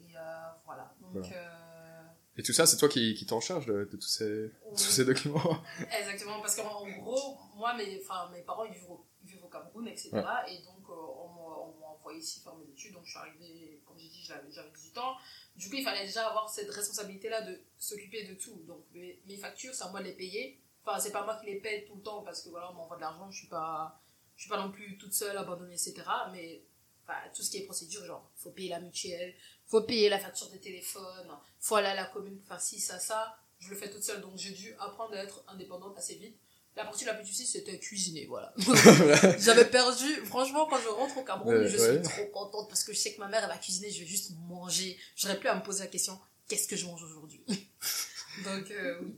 Et 0.00 0.16
euh, 0.16 0.20
voilà. 0.64 0.94
Donc, 1.00 1.10
Voilà. 1.12 1.28
euh, 1.36 2.02
Et 2.36 2.42
tout 2.44 2.52
ça, 2.52 2.66
c'est 2.66 2.76
toi 2.76 2.88
qui, 2.88 3.14
qui 3.14 3.26
t'en 3.26 3.40
charge 3.40 3.66
de, 3.66 3.84
de 3.84 3.96
tous 3.96 4.06
ces, 4.06 4.52
tous 4.70 4.76
ces 4.78 5.04
documents? 5.04 5.62
Exactement, 6.00 6.40
parce 6.40 6.54
qu'en 6.56 6.82
en 6.82 6.88
gros, 7.00 7.36
moi, 7.56 7.74
mes, 7.74 8.00
mes 8.32 8.42
parents, 8.42 8.64
ils 8.64 8.72
vivent 8.72 8.90
au, 8.90 9.04
ils 9.17 9.17
vivent 9.17 9.17
au 9.48 9.50
Cameroun, 9.50 9.88
etc. 9.88 10.10
Et 10.48 10.58
donc, 10.62 10.88
euh, 10.88 10.92
on 10.92 11.80
m'a 11.80 11.86
envoyé 11.86 12.20
ici 12.20 12.40
faire 12.40 12.54
mes 12.56 12.68
études. 12.68 12.92
Donc, 12.92 13.04
je 13.04 13.10
suis 13.10 13.18
arrivée, 13.18 13.82
comme 13.84 13.98
j'ai 13.98 14.08
dit, 14.08 14.22
j'avais 14.22 14.50
j'avais 14.50 14.70
18 14.70 14.98
ans. 14.98 15.16
Du 15.56 15.68
coup, 15.68 15.76
il 15.76 15.84
fallait 15.84 16.06
déjà 16.06 16.28
avoir 16.28 16.48
cette 16.48 16.70
responsabilité-là 16.70 17.42
de 17.42 17.60
s'occuper 17.78 18.24
de 18.24 18.34
tout. 18.34 18.62
Donc, 18.66 18.84
mes, 18.92 19.20
mes 19.26 19.36
factures, 19.36 19.74
c'est 19.74 19.84
à 19.84 19.88
moi 19.88 20.00
de 20.00 20.06
les 20.06 20.14
payer. 20.14 20.60
Enfin, 20.84 20.98
c'est 20.98 21.12
pas 21.12 21.24
moi 21.24 21.36
qui 21.36 21.46
les 21.46 21.60
paye 21.60 21.84
tout 21.86 21.96
le 21.96 22.02
temps 22.02 22.22
parce 22.22 22.42
que 22.42 22.48
voilà, 22.48 22.70
on 22.70 22.74
m'envoie 22.74 22.96
de 22.96 23.02
l'argent. 23.02 23.30
Je 23.30 23.38
suis 23.38 23.48
pas, 23.48 24.00
je 24.36 24.42
suis 24.42 24.50
pas 24.50 24.60
non 24.62 24.70
plus 24.70 24.96
toute 24.98 25.12
seule, 25.12 25.36
abandonnée, 25.36 25.74
etc. 25.74 26.02
Mais 26.32 26.64
enfin, 27.04 27.18
tout 27.34 27.42
ce 27.42 27.50
qui 27.50 27.58
est 27.58 27.64
procédure, 27.64 28.04
genre, 28.04 28.30
faut 28.36 28.50
payer 28.50 28.70
la 28.70 28.80
mutuelle, 28.80 29.34
faut 29.66 29.82
payer 29.82 30.08
la 30.08 30.18
facture 30.18 30.50
de 30.50 30.56
téléphone, 30.56 31.28
faut 31.58 31.76
aller 31.76 31.88
à 31.88 31.94
la 31.94 32.06
commune 32.06 32.38
pour 32.38 32.48
faire 32.48 32.60
ci, 32.60 32.80
ça, 32.80 32.98
ça. 32.98 33.36
Je 33.58 33.70
le 33.70 33.76
fais 33.76 33.90
toute 33.90 34.02
seule, 34.02 34.20
donc 34.20 34.36
j'ai 34.36 34.52
dû 34.52 34.74
apprendre 34.78 35.14
à 35.14 35.18
être 35.18 35.44
indépendante 35.48 35.98
assez 35.98 36.14
vite. 36.14 36.40
La 36.78 36.84
partie 36.84 37.04
la 37.04 37.14
plus 37.14 37.24
difficile, 37.24 37.46
c'était 37.46 37.76
cuisiner, 37.80 38.26
voilà. 38.26 38.54
J'avais 39.40 39.64
perdu, 39.64 40.06
franchement, 40.26 40.64
quand 40.70 40.78
je 40.78 40.86
rentre 40.86 41.18
au 41.18 41.24
Cameroun, 41.24 41.66
je 41.66 41.76
ouais. 41.76 41.94
suis 41.94 42.02
trop 42.02 42.26
contente 42.26 42.68
parce 42.68 42.84
que 42.84 42.92
je 42.92 42.98
sais 42.98 43.14
que 43.14 43.18
ma 43.20 43.26
mère, 43.26 43.42
elle 43.42 43.48
va 43.48 43.58
cuisiner, 43.58 43.90
je 43.90 43.98
vais 43.98 44.06
juste 44.06 44.30
manger. 44.48 44.96
J'aurais 45.16 45.40
plus 45.40 45.48
à 45.48 45.56
me 45.56 45.62
poser 45.62 45.80
la 45.80 45.88
question, 45.88 46.16
qu'est-ce 46.46 46.68
que 46.68 46.76
je 46.76 46.86
mange 46.86 47.02
aujourd'hui? 47.02 47.42
Donc, 48.44 48.70
euh, 48.70 49.00
oui. 49.02 49.16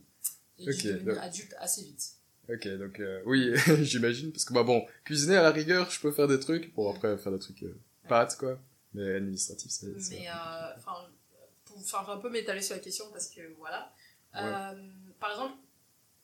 J'ai 0.58 0.70
Ok, 0.70 0.76
dû 0.78 0.92
devenir 0.94 1.14
donc- 1.14 1.22
adulte 1.22 1.54
assez 1.58 1.82
vite. 1.82 2.02
Ok, 2.48 2.66
donc 2.66 2.98
euh, 2.98 3.22
oui, 3.26 3.52
j'imagine, 3.82 4.32
parce 4.32 4.44
que 4.44 4.52
bah 4.52 4.62
bon, 4.62 4.84
cuisiner 5.04 5.36
à 5.36 5.42
la 5.42 5.52
rigueur, 5.52 5.90
je 5.90 6.00
peux 6.00 6.10
faire 6.10 6.26
des 6.28 6.40
trucs, 6.40 6.74
bon 6.74 6.90
après 6.92 7.16
faire 7.16 7.32
des 7.32 7.38
trucs 7.38 7.62
euh, 7.62 7.78
pâtes 8.08 8.36
quoi, 8.36 8.58
mais 8.92 9.14
administratif 9.14 9.70
c'est... 9.70 9.86
Mais, 10.10 10.28
euh, 10.28 10.74
enfin, 10.76 10.94
pour 11.64 12.10
un 12.10 12.16
peu 12.16 12.28
m'étaler 12.28 12.60
sur 12.60 12.74
la 12.74 12.80
question 12.80 13.04
parce 13.12 13.28
que 13.28 13.40
voilà. 13.58 13.92
Par 14.32 15.30
exemple, 15.30 15.54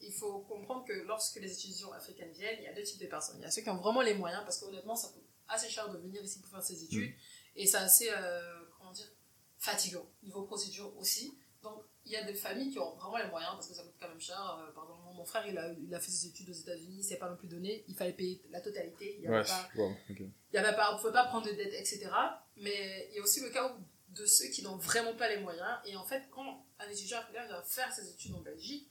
il 0.01 0.13
faut 0.13 0.41
comprendre 0.41 0.85
que 0.85 0.93
lorsque 0.93 1.37
les 1.37 1.53
étudiants 1.53 1.93
africaines 1.93 2.33
viennent, 2.33 2.57
il 2.61 2.65
y 2.65 2.69
a 2.69 2.73
deux 2.75 2.83
types 2.83 3.01
de 3.01 3.07
personnes. 3.07 3.37
Il 3.39 3.43
y 3.43 3.47
a 3.47 3.51
ceux 3.51 3.63
qui 3.63 3.71
ont 3.71 3.77
vraiment 3.77 4.03
les 4.03 4.15
moyens 4.15 4.43
parce 4.45 4.59
qu'honnêtement, 4.61 4.95
ça 4.97 5.09
coûte 5.09 5.25
assez 5.49 5.69
cher 5.69 5.89
de 5.91 5.99
venir 5.99 6.23
ici 6.23 6.41
pour 6.41 6.51
faire 6.51 6.63
ses 6.63 6.83
études 6.85 7.13
et 7.55 7.67
c'est 7.67 7.77
assez, 7.79 8.09
euh, 8.11 8.41
comment 8.79 8.93
dire, 8.93 9.11
fatigant. 9.59 10.07
Niveau 10.23 10.43
procédure 10.43 10.95
aussi. 10.99 11.39
Donc, 11.63 11.83
il 12.05 12.13
y 12.13 12.17
a 12.17 12.23
des 12.25 12.35
familles 12.35 12.71
qui 12.71 12.79
ont 12.79 12.95
vraiment 12.97 13.17
les 13.17 13.27
moyens 13.29 13.53
parce 13.55 13.69
que 13.69 13.75
ça 13.75 13.83
coûte 13.83 13.95
quand 13.99 14.09
même 14.09 14.21
cher. 14.21 14.39
Euh, 14.39 14.71
par 14.73 14.85
exemple, 14.85 15.03
mon 15.17 15.25
frère, 15.25 15.47
il 15.47 15.57
a, 15.59 15.73
il 15.73 15.93
a 15.95 15.99
fait 15.99 16.11
ses 16.11 16.29
études 16.29 16.51
aux 16.51 16.53
États-Unis, 16.53 17.03
c'est 17.03 17.17
pas 17.17 17.29
non 17.31 17.37
plus 17.37 17.49
donné. 17.49 17.85
Il 17.89 17.97
fallait 17.97 18.13
payer 18.13 18.41
la 18.51 18.61
totalité. 18.61 19.17
Il 19.19 19.25
y 19.25 19.27
avait 19.27 19.39
Ouais, 19.39 19.45
pas 19.45 19.69
wow, 19.77 19.91
ok. 20.11 20.21
il 20.21 20.31
y 20.53 20.59
avait 20.59 20.77
pas, 20.77 20.95
on 20.95 20.99
pouvait 20.99 21.13
pas 21.13 21.25
prendre 21.27 21.47
de 21.47 21.53
dette, 21.53 21.73
etc. 21.75 22.09
Mais 22.57 23.09
il 23.11 23.17
y 23.17 23.19
a 23.19 23.23
aussi 23.23 23.41
le 23.41 23.49
cas 23.51 23.73
où- 23.73 23.81
de 24.13 24.25
ceux 24.25 24.49
qui 24.49 24.63
n'ont 24.63 24.77
vraiment 24.77 25.15
pas 25.15 25.29
les 25.29 25.41
moyens. 25.41 25.79
Et 25.85 25.97
en 25.97 26.05
fait, 26.05 26.23
quand 26.31 26.65
un 26.79 26.89
étudiant 26.89 27.19
africain 27.19 27.45
vient 27.47 27.63
faire 27.63 27.93
ses 27.93 28.09
études 28.11 28.35
en 28.35 28.41
Belgique, 28.41 28.89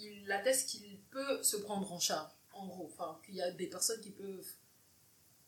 il 0.00 0.30
atteste 0.32 0.68
qu'il 0.68 0.98
peut 1.10 1.42
se 1.42 1.56
prendre 1.56 1.90
en 1.92 1.98
charge, 2.00 2.30
en 2.52 2.66
gros. 2.66 2.90
Enfin, 2.92 3.18
qu'il 3.24 3.36
y 3.36 3.42
a 3.42 3.50
des 3.50 3.66
personnes 3.66 4.00
qui 4.00 4.10
peuvent 4.10 4.46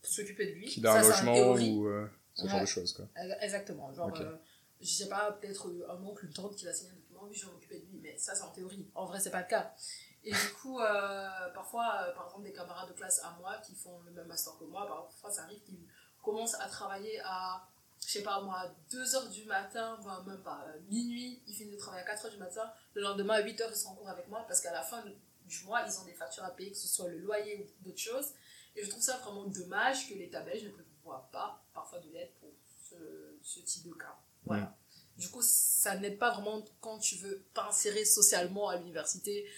s'occuper 0.03 0.47
de 0.47 0.53
lui. 0.53 0.67
Qu'il 0.67 0.87
a 0.87 0.95
un 0.95 1.03
logement 1.03 1.53
ou 1.53 1.87
euh, 1.87 2.09
ce 2.35 2.47
genre 2.47 2.61
de 2.61 2.67
choses 2.67 2.93
quoi. 2.93 3.07
Exactement. 3.41 3.93
Genre, 3.93 4.09
Ok. 4.09 4.21
euh, 4.21 4.37
je 4.81 4.89
sais 4.89 5.09
pas, 5.09 5.33
peut-être 5.33 5.69
euh, 5.69 5.87
un 5.91 6.03
oncle, 6.03 6.27
une 6.27 6.33
tante 6.33 6.57
qui 6.57 6.65
va 6.65 6.73
signer 6.73 6.91
un 6.91 6.95
document, 6.95 7.21
oui, 7.25 7.35
je 7.35 7.47
vais 7.47 7.53
m'occuper 7.53 7.79
de 7.79 7.87
lui, 7.87 8.01
mais 8.03 8.17
ça, 8.19 8.35
c'est 8.35 8.43
en 8.43 8.51
théorie. 8.51 8.87
En 8.95 9.07
vrai, 9.07 9.21
c'est 9.21 9.31
pas 9.31 9.41
le 9.41 9.47
cas. 9.49 9.75
Et 10.23 10.33
du 10.33 10.53
coup, 10.61 10.81
euh, 10.81 11.51
parfois, 11.55 12.13
par 12.15 12.27
exemple, 12.27 12.45
des 12.45 12.53
camarades 12.53 12.89
de 12.89 12.95
classe 12.95 13.21
à 13.23 13.37
moi 13.39 13.59
qui 13.65 13.75
font 13.75 14.01
le 14.07 14.11
même 14.13 14.27
master 14.27 14.57
que 14.59 14.65
moi, 14.65 14.87
parfois, 14.87 15.31
ça 15.31 15.43
arrive 15.43 15.61
qu'ils 15.63 15.87
commencent 16.23 16.55
à 16.55 16.67
travailler 16.69 17.21
à, 17.25 17.67
je 18.07 18.13
sais 18.13 18.23
pas 18.23 18.41
moi, 18.43 18.71
2h 18.91 19.31
du 19.31 19.45
matin, 19.45 19.99
voire 20.03 20.25
même 20.27 20.43
pas, 20.43 20.65
euh, 20.69 20.81
minuit, 20.89 21.43
ils 21.47 21.55
finissent 21.55 21.75
de 21.75 21.79
travailler 21.79 22.07
à 22.07 22.15
4h 22.15 22.31
du 22.31 22.37
matin, 22.39 22.71
le 22.95 23.03
lendemain 23.03 23.35
à 23.35 23.43
8h, 23.43 23.67
ils 23.71 23.77
sont 23.77 23.91
en 23.91 23.95
cours 23.95 24.09
avec 24.09 24.29
moi 24.29 24.45
parce 24.47 24.61
qu'à 24.61 24.73
la 24.73 24.83
fin 24.83 25.03
du 25.47 25.65
mois, 25.65 25.83
ils 25.87 25.99
ont 25.99 26.05
des 26.05 26.13
factures 26.13 26.45
à 26.45 26.51
payer, 26.51 26.71
que 26.71 26.77
ce 26.77 26.89
soit 26.89 27.09
le 27.09 27.19
loyer 27.19 27.59
ou 27.59 27.85
d'autres 27.85 27.99
choses. 27.99 28.33
Et 28.77 28.85
je 28.85 28.91
trouve 28.91 29.03
ça 29.03 29.19
vraiment 29.19 29.45
dommage 29.45 30.09
que 30.09 30.15
l'État 30.15 30.41
belge 30.41 30.65
ne 30.65 30.71
prévoit 30.71 31.29
pas 31.33 31.65
parfois 31.73 32.01
de 32.01 32.11
l'aide 32.11 32.33
pour 32.41 32.51
ce, 32.91 32.97
ce 33.43 33.61
type 33.61 33.87
de 33.87 33.95
cas. 33.95 34.19
Voilà. 34.45 34.77
Du 35.17 35.29
coup, 35.29 35.43
ça 35.43 35.97
n'aide 35.97 36.19
pas 36.19 36.33
vraiment 36.33 36.65
quand 36.81 36.99
tu 36.99 37.17
veux 37.17 37.45
t'insérer 37.55 38.05
socialement 38.05 38.69
à 38.69 38.77
l'université, 38.77 39.49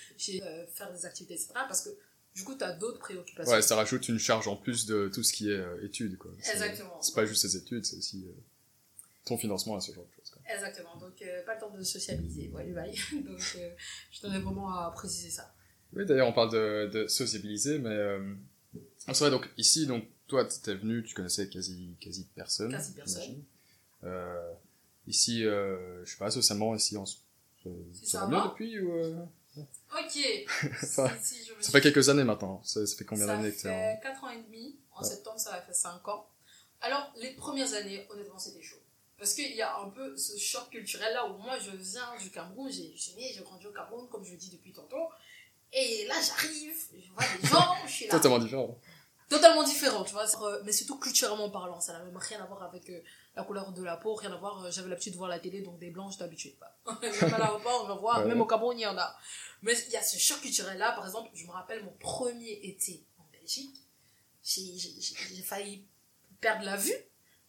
euh, 0.43 0.67
faire 0.67 0.93
des 0.93 1.07
activités, 1.07 1.35
etc. 1.35 1.53
Parce 1.55 1.81
que 1.81 1.91
du 2.37 2.45
coup, 2.45 2.55
tu 2.55 2.63
as 2.65 2.73
d'autres 2.75 2.99
préoccupations. 3.01 3.53
Ouais, 3.53 3.63
ça 3.63 3.75
rajoute 3.77 4.09
une 4.09 4.19
charge 4.19 4.47
en 4.47 4.57
plus 4.57 4.87
de 4.87 5.11
tout 5.13 5.23
ce 5.25 5.33
qui 5.33 5.51
est 5.51 5.57
euh, 5.57 5.85
études 5.85 6.17
quoi. 6.19 6.31
C'est- 6.41 6.53
Exactement. 6.53 7.01
C'est 7.03 7.15
pas 7.15 7.27
juste 7.27 7.43
les 7.45 7.57
études, 7.57 7.85
c'est 7.85 7.97
aussi 7.97 8.25
euh, 8.29 8.33
ton 9.25 9.37
financement 9.37 9.77
à 9.77 9.81
ce 9.81 9.93
genre 9.93 10.05
de 10.05 10.13
choses 10.15 10.31
quoi. 10.31 10.43
Exactement. 10.55 10.97
Donc, 10.97 11.21
euh, 11.23 11.43
pas 11.45 11.55
le 11.55 11.61
temps 11.61 11.71
de 11.71 11.83
sociabiliser. 11.83 12.49
Ouais, 12.51 12.65
bye. 12.73 12.95
Donc, 13.25 13.41
je 14.11 14.21
tenais 14.21 14.39
vraiment 14.39 14.73
à 14.73 14.91
préciser 14.93 15.31
ça. 15.31 15.53
Oui, 15.95 16.05
d'ailleurs, 16.07 16.29
on 16.29 16.33
parle 16.33 16.53
de, 16.53 16.91
de 16.93 17.07
sociabiliser, 17.09 17.79
mais 17.79 17.97
c'est 18.99 19.19
vrai. 19.19 19.31
Donc 19.31 19.49
ici, 19.57 19.87
donc 19.87 20.05
toi, 20.27 20.45
t'étais 20.45 20.75
venu, 20.75 21.03
tu 21.05 21.15
connaissais 21.15 21.49
quasi 21.49 21.95
quasi 22.01 22.27
personne. 22.35 22.71
Quasi 22.73 22.93
personne. 22.93 23.43
Euh, 24.05 24.53
ici, 25.07 25.45
euh, 25.45 26.05
je 26.05 26.11
sais 26.11 26.17
pas, 26.19 26.31
socialement, 26.31 26.75
ici, 26.75 26.97
on 26.97 27.07
se- 27.07 27.17
ça, 27.65 27.71
ça 28.21 28.27
va 28.27 28.49
depuis 28.49 28.79
ou 28.81 28.93
euh, 28.93 29.15
Ok. 29.57 30.13
Si- 30.13 31.01
si 31.23 31.45
je 31.45 31.55
me 31.55 31.63
Ça 31.63 31.71
fait 31.73 31.81
quelques 31.81 32.09
années 32.09 32.25
maintenant. 32.25 32.63
Ça, 32.65 32.87
ça 32.87 32.97
fait 32.97 33.05
combien 33.05 33.27
ça 33.27 33.37
d'années 33.37 33.53
que 33.53 33.63
t'es 33.63 33.69
en... 33.69 33.73
fait 33.73 34.01
4 34.03 34.25
ans 34.25 34.31
et 34.31 34.43
demi. 34.43 34.77
En 34.93 35.03
Ouais. 35.03 35.09
septembre, 35.09 35.39
ça 35.39 35.51
va 35.51 35.61
faire 35.63 35.75
5 35.75 36.07
ans. 36.09 36.27
Alors, 36.81 37.13
les 37.17 37.33
premières 37.35 37.73
années, 37.75 38.07
honnêtement, 38.11 38.39
c'était 38.39 38.63
chaud. 38.63 38.77
Parce 39.19 39.33
qu'il 39.35 39.55
y 39.57 39.63
a 39.63 39.79
un 39.79 39.89
peu 39.89 40.15
ce 40.17 40.37
choc 40.39 40.69
culturel 40.71 41.13
là 41.15 41.25
où 41.27 41.39
moi 41.39 41.59
je 41.59 41.71
viens 41.71 42.15
du 42.21 42.31
Cameroun, 42.31 42.71
j'ai 42.71 42.95
né, 43.17 43.33
j'ai 43.35 43.43
grandi 43.43 43.67
au 43.67 43.73
Cameroun, 43.73 44.07
comme 44.11 44.23
je 44.25 44.33
le 44.33 44.37
dis 44.37 44.51
depuis 44.51 44.73
tantôt. 44.75 45.09
Et 45.73 46.05
là 46.07 46.15
j'arrive, 46.21 46.77
je 46.95 47.11
vois 47.13 47.23
des 47.41 47.49
gens, 47.49 47.75
je 47.87 47.91
suis 47.93 48.07
là. 48.07 48.13
Totalement 48.13 48.39
différent. 48.39 48.79
Totalement 49.31 49.63
différent, 49.63 50.05
tu 50.05 50.13
vois. 50.13 50.27
euh, 50.43 50.61
Mais 50.67 50.73
surtout 50.73 50.99
culturellement 50.99 51.49
parlant, 51.49 51.81
ça 51.81 51.95
n'a 51.95 52.01
même 52.05 52.17
rien 52.19 52.43
à 52.43 52.47
voir 52.47 52.63
avec 52.63 52.91
euh, 52.91 53.01
la 53.37 53.45
couleur 53.45 53.71
de 53.73 53.83
la 53.85 53.97
peau, 53.99 54.15
rien 54.15 54.33
à 54.33 54.37
voir. 54.37 54.65
euh, 54.65 54.71
J'avais 54.71 54.89
l'habitude 54.89 55.13
de 55.13 55.19
voir 55.19 55.29
la 55.29 55.39
télé, 55.39 55.61
donc 55.61 55.79
des 55.79 55.93
habituée. 56.21 56.57
Bah, 56.59 56.75
même 57.03 57.35
à 57.35 57.39
l'aéroport, 57.39 57.83
on 57.85 57.89
va 57.89 57.95
voir, 57.95 58.21
Ouais. 58.21 58.27
même 58.29 58.41
au 58.41 58.47
Cameroun, 58.47 58.79
il 58.79 58.83
y 58.83 58.87
en 58.87 58.97
a. 58.97 59.15
Mais 59.63 59.75
il 59.87 59.93
y 59.93 59.97
a 59.97 60.03
ce 60.03 60.17
choc 60.19 60.41
culturel 60.41 60.79
là, 60.79 60.93
par 60.93 61.05
exemple, 61.07 61.31
je 61.35 61.45
me 61.47 61.51
rappelle 61.53 61.85
mon 61.85 61.93
premier 62.01 62.53
été 62.63 63.05
en 63.19 63.25
Belgique, 63.33 63.77
j'ai 64.43 64.63
j'ai- 64.79 64.95
j'ai- 65.01 65.17
j'ai 65.37 65.43
failli 65.43 65.85
perdre 66.41 66.65
la 66.65 66.77
vue. 66.77 66.95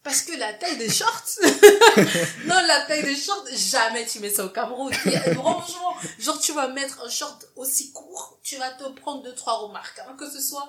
Parce 0.03 0.21
que 0.21 0.37
la 0.37 0.53
taille 0.53 0.77
des 0.77 0.89
shorts, 0.89 1.39
non, 2.45 2.55
la 2.67 2.85
taille 2.85 3.03
des 3.03 3.15
shorts, 3.15 3.45
jamais 3.53 4.05
tu 4.05 4.19
mets 4.21 4.29
ça 4.29 4.45
au 4.45 4.49
Cameroun. 4.49 4.93
Il 5.05 5.11
y 5.11 5.15
a- 5.15 5.33
Franchement, 5.35 5.95
genre 6.19 6.39
tu 6.39 6.53
vas 6.53 6.67
mettre 6.69 7.01
un 7.03 7.09
short 7.09 7.45
aussi 7.55 7.91
court, 7.91 8.39
tu 8.41 8.55
vas 8.57 8.71
te 8.71 8.87
prendre 8.89 9.23
deux, 9.23 9.35
trois 9.35 9.57
remarques. 9.57 9.99
hein, 10.07 10.15
que 10.17 10.29
ce 10.29 10.39
soit 10.41 10.67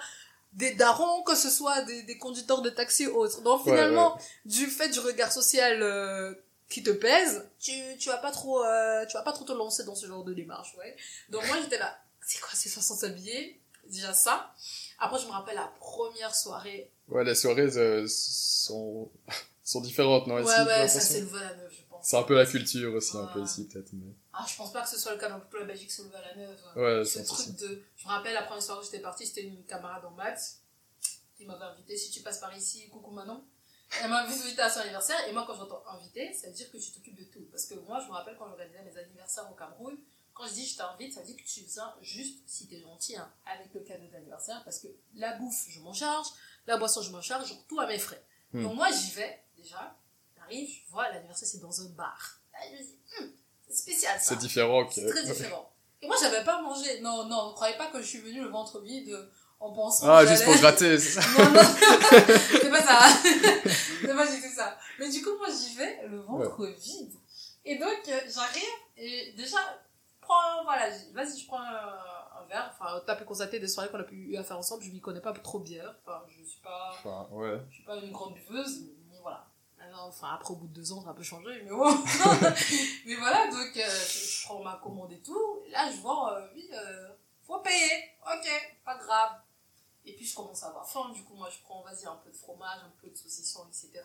des 0.53 0.75
darons, 0.75 1.23
que 1.23 1.35
ce 1.37 1.51
soit 1.51 1.83
des, 1.83 2.03
des 2.03 2.19
conducteurs 2.19 2.63
de 2.63 2.71
taxi 2.71 3.07
ou 3.07 3.17
autres. 3.17 3.43
Donc 3.43 3.65
Ouais, 3.67 3.73
finalement, 3.73 4.19
du 4.45 4.67
fait 4.67 4.89
du 4.89 4.99
regard 5.01 5.31
social 5.33 5.83
euh, 5.83 6.35
qui 6.69 6.83
te 6.83 6.91
pèse, 6.91 7.49
tu, 7.61 7.73
tu 7.99 8.09
vas 8.09 8.19
pas 8.19 8.31
trop, 8.31 8.65
euh, 8.65 9.05
tu 9.07 9.17
vas 9.17 9.23
pas 9.23 9.33
trop 9.33 9.45
te 9.45 9.53
lancer 9.53 9.85
dans 9.85 9.95
ce 9.95 10.07
genre 10.07 10.25
de 10.25 10.35
démarche, 10.35 10.75
ouais. 10.79 10.97
Donc 11.29 11.47
moi 11.47 11.57
j'étais 11.63 11.79
là, 11.79 11.99
c'est 12.27 12.41
quoi 12.41 12.51
ces 12.55 12.69
façons 12.69 12.95
de 12.95 13.01
s'habiller 13.01 13.61
Déjà 13.89 14.13
ça. 14.13 14.53
Après 14.99 15.19
je 15.19 15.27
me 15.27 15.31
rappelle 15.33 15.55
la 15.55 15.73
première 15.81 16.35
soirée. 16.35 16.91
Ouais, 17.09 17.25
les 17.25 17.35
soirées 17.35 17.77
euh, 17.79 18.07
sont, 18.09 19.11
sont 19.65 19.81
différentes, 19.81 20.27
non? 20.27 20.35
Ouais 20.37 20.43
ici, 20.43 20.61
ouais, 20.67 20.89
ça 20.89 21.01
c'est 21.01 21.21
le 21.21 21.27
vol 21.27 21.43
à 21.43 21.55
neuf, 21.55 21.73
je 21.73 21.83
pense. 21.89 22.07
C'est 22.07 22.17
un 22.17 22.23
peu 22.23 22.35
la 22.35 22.47
culture 22.47 22.95
aussi, 22.95 23.17
un 23.17 23.27
peu 23.27 23.43
ici, 23.43 23.67
peut-être. 23.67 23.91
Mais... 23.93 24.13
Ah, 24.41 24.47
je 24.49 24.55
pense 24.55 24.73
pas 24.73 24.83
que 24.83 24.89
ce 24.89 24.97
soit 24.97 25.13
le 25.15 25.19
cas 25.19 25.29
dans 25.29 25.41
toute 25.41 25.59
la 25.59 25.65
Belgique, 25.65 25.91
c'est 25.91 26.05
le 26.05 26.11
vol 26.11 26.23
à 26.23 26.35
neuf. 26.37 26.61
Ouais, 26.77 27.05
ce 27.05 27.19
truc 27.27 27.57
de 27.57 27.83
je 27.97 28.05
me 28.05 28.11
rappelle 28.11 28.35
la 28.35 28.43
première 28.43 28.63
soirée 28.63 28.81
où 28.81 28.85
j'étais 28.85 29.01
partie 29.01 29.27
c'était 29.27 29.43
une 29.43 29.65
camarade 29.65 30.05
en 30.05 30.13
maths 30.13 30.59
qui 31.37 31.45
m'avait 31.45 31.65
invité 31.65 31.97
si 31.97 32.13
tu 32.13 32.21
passes 32.21 32.39
par 32.39 32.57
ici 32.57 32.89
coucou 32.89 33.11
Manon. 33.11 33.45
Elle 34.01 34.11
m'a 34.11 34.23
invité 34.23 34.63
à 34.63 34.71
son 34.71 34.81
anniversaire 34.81 35.17
et 35.27 35.33
moi 35.33 35.45
quand 35.45 35.57
j'entends 35.57 35.83
invité 35.89 36.33
ça 36.35 36.47
veut 36.47 36.53
dire 36.53 36.71
que 36.71 36.77
tu 36.77 36.93
t'occupes 36.93 37.19
de 37.19 37.25
tout. 37.25 37.49
Parce 37.51 37.67
que 37.67 37.75
moi 37.81 37.99
je 38.01 38.07
me 38.07 38.13
rappelle 38.13 38.37
quand 38.39 38.47
j'organisais 38.47 38.81
mes 38.85 38.97
anniversaires 38.97 39.51
au 39.51 39.57
Cameroun 39.57 39.99
quand 40.35 40.47
je 40.47 40.53
dis 40.53 40.67
je 40.67 40.77
t'invite 40.77 41.13
ça 41.13 41.21
veut 41.21 41.27
dire 41.27 41.37
que 41.37 41.43
tu 41.43 41.63
viens 41.63 41.93
juste 42.01 42.39
si 42.47 42.69
t'es 42.69 42.81
gentil 42.81 43.17
hein, 43.17 43.33
avec 43.45 43.75
le 43.75 43.81
cadeau 43.81 44.07
d'anniversaire 44.07 44.63
parce 44.63 44.79
que 44.79 44.87
la 45.17 45.37
bouffe 45.37 45.67
je 45.69 45.81
m'en 45.81 45.93
charge 45.93 46.29
la 46.69 46.77
boisson 46.77 47.03
je 47.03 47.11
m'en 47.11 47.23
charge 47.23 47.53
tout 47.67 47.81
à 47.81 47.89
mes 47.89 47.99
frais. 47.99 48.25
Hmm. 48.53 48.63
donc 48.63 48.77
moi 48.77 48.89
j'y 48.93 49.11
vais 49.11 49.43
déjà 49.57 49.97
j'arrive 50.37 50.69
je 50.69 50.93
vois 50.93 51.09
l'anniversaire 51.09 51.49
c'est 51.49 51.59
dans 51.59 51.81
un 51.81 51.89
bar. 51.91 52.41
Là 52.53 52.61
je 52.69 52.73
me 52.73 52.79
dis 52.79 52.85
c'est 52.85 53.38
spécial 53.71 54.19
ça 54.19 54.31
C'est 54.31 54.37
différent 54.37 54.85
que... 54.87 54.95
c'est 54.95 55.07
très 55.07 55.25
différent. 55.25 55.71
Et 56.01 56.07
moi, 56.07 56.17
j'avais 56.21 56.45
pas 56.45 56.63
mangé. 56.63 57.01
Non, 57.01 57.25
non, 57.27 57.49
ne 57.49 57.53
croyez 57.55 57.77
pas 57.77 57.87
que 57.87 58.01
je 58.01 58.07
suis 58.07 58.19
venue 58.19 58.41
le 58.43 58.49
ventre 58.49 58.81
vide 58.81 59.11
euh, 59.11 59.31
en 59.59 59.73
pensant. 59.73 60.07
Ah, 60.09 60.25
que 60.25 60.31
juste 60.31 60.45
pour 60.45 60.55
gratter, 60.57 60.99
c'est 60.99 61.21
ça 61.21 61.29
Non, 61.39 61.51
non, 61.51 61.61
c'est 62.61 62.71
pas 62.71 62.83
ça. 62.83 63.09
c'est 64.01 64.15
pas 64.15 64.27
du 64.27 64.41
tout 64.41 64.55
ça. 64.55 64.79
Mais 64.99 65.11
du 65.11 65.23
coup, 65.23 65.37
moi, 65.39 65.49
j'y 65.51 65.75
vais 65.77 66.07
le 66.07 66.19
ventre 66.21 66.67
vide. 66.67 67.13
Et 67.65 67.77
donc, 67.79 68.01
euh, 68.09 68.21
j'arrive 68.33 68.63
et 68.97 69.33
déjà, 69.37 69.59
prends, 70.21 70.63
voilà, 70.65 70.89
vas-y, 71.15 71.39
je 71.41 71.47
prends 71.47 71.61
un, 71.61 72.41
un 72.41 72.47
verre. 72.49 72.73
Enfin, 72.73 73.03
t'as 73.05 73.17
pu 73.17 73.25
constater 73.25 73.59
des 73.59 73.69
soirées 73.69 73.89
qu'on 73.91 73.99
a 73.99 74.05
pu 74.05 74.37
à 74.37 74.45
faire 74.45 74.59
ensemble. 74.59 74.85
Je 74.85 74.91
m'y 74.91 75.01
connais 75.01 75.21
pas 75.21 75.33
trop 75.33 75.59
bière. 75.59 75.97
Enfin, 76.07 76.23
je 76.29 76.45
suis 76.49 76.61
pas 76.61 76.91
Enfin, 76.93 77.27
ouais. 77.33 77.61
je 77.71 77.75
suis 77.75 77.85
pas 77.85 77.97
une 77.97 78.13
grande 78.13 78.35
buveuse, 78.35 78.83
mais 78.83 78.93
enfin, 80.07 80.35
après, 80.35 80.53
au 80.53 80.57
bout 80.57 80.69
de 80.69 80.75
deux 80.75 80.93
ans, 80.93 81.03
ça 81.03 81.09
a 81.09 81.11
un 81.13 81.15
peu 81.15 81.23
changé, 81.23 81.63
mais 81.65 81.71
bon. 81.71 81.91
mais 83.07 83.15
voilà, 83.15 83.49
donc, 83.49 83.77
euh, 83.77 84.07
je, 84.09 84.45
prends 84.45 84.63
ma 84.63 84.81
commande 84.83 85.13
et 85.13 85.21
tout. 85.21 85.63
Là, 85.71 85.91
je 85.91 86.01
vois, 86.01 86.39
euh, 86.39 86.49
oui, 86.55 86.69
euh, 86.73 87.09
faut 87.47 87.59
payer. 87.61 88.11
Ok, 88.27 88.49
pas 88.85 88.97
grave. 88.97 89.41
Et 90.05 90.13
puis, 90.15 90.27
je 90.27 90.35
commence 90.35 90.63
à 90.63 90.69
avoir 90.69 90.89
faim. 90.89 91.11
Du 91.15 91.23
coup, 91.25 91.35
moi, 91.35 91.49
je 91.51 91.61
prends, 91.63 91.83
vas-y, 91.83 92.07
un 92.07 92.17
peu 92.25 92.31
de 92.31 92.37
fromage, 92.37 92.81
un 92.85 92.93
peu 93.01 93.09
de 93.09 93.17
saucisson, 93.17 93.67
etc. 93.69 94.03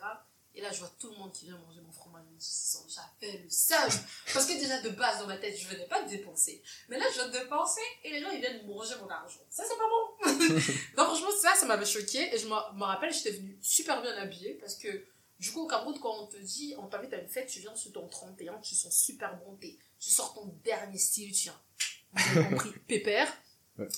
Et 0.56 0.60
là, 0.60 0.70
je 0.70 0.78
vois 0.78 0.90
tout 1.00 1.10
le 1.10 1.16
monde 1.16 1.32
qui 1.32 1.46
vient 1.46 1.58
manger 1.58 1.80
mon 1.80 1.90
fromage 1.92 2.22
mon 2.30 2.38
saucisson. 2.38 2.84
J'avais 2.88 3.38
le 3.38 3.50
seum. 3.50 3.90
Parce 4.32 4.46
que 4.46 4.52
déjà, 4.52 4.80
de 4.82 4.90
base, 4.90 5.18
dans 5.18 5.26
ma 5.26 5.36
tête, 5.36 5.56
je 5.58 5.66
venais 5.66 5.86
pas 5.86 6.02
de 6.02 6.08
dépenser. 6.08 6.62
Mais 6.88 6.98
là, 6.98 7.06
je 7.10 7.14
viens 7.14 7.26
de 7.26 7.32
dépenser 7.32 7.80
et 8.04 8.12
les 8.12 8.20
gens, 8.20 8.30
ils 8.30 8.40
viennent 8.40 8.64
manger 8.66 8.94
mon 9.02 9.08
argent. 9.08 9.40
Ça, 9.50 9.64
c'est 9.64 9.76
pas 9.76 9.88
bon. 9.88 10.62
Donc, 10.96 11.06
franchement, 11.06 11.36
ça, 11.42 11.54
ça 11.56 11.66
m'avait 11.66 11.84
choqué. 11.84 12.32
Et 12.32 12.38
je 12.38 12.46
me 12.46 12.84
rappelle, 12.84 13.12
j'étais 13.12 13.32
venue 13.32 13.58
super 13.62 14.00
bien 14.00 14.16
habillée 14.16 14.54
parce 14.54 14.76
que, 14.76 14.88
du 15.44 15.52
coup, 15.52 15.64
au 15.64 15.66
Cameroun, 15.66 15.98
quand 16.00 16.16
on 16.22 16.26
te 16.26 16.36
dit, 16.38 16.74
on 16.78 16.86
t'invite 16.86 17.12
à 17.12 17.18
une 17.18 17.28
fête, 17.28 17.48
tu 17.48 17.60
viens 17.60 17.74
sur 17.76 17.92
ton 17.92 18.06
31, 18.08 18.58
tu 18.60 18.74
sens 18.74 18.96
super 18.96 19.36
bon, 19.38 19.56
t'es- 19.60 19.76
tu 20.00 20.10
sors 20.10 20.32
ton 20.34 20.46
dernier 20.64 20.98
style, 20.98 21.32
tu 21.32 21.44
viens, 21.44 21.60
vous 22.12 22.22
avez 22.38 22.48
compris, 22.50 22.70
pépère. 22.88 23.30
Ouais. 23.78 23.88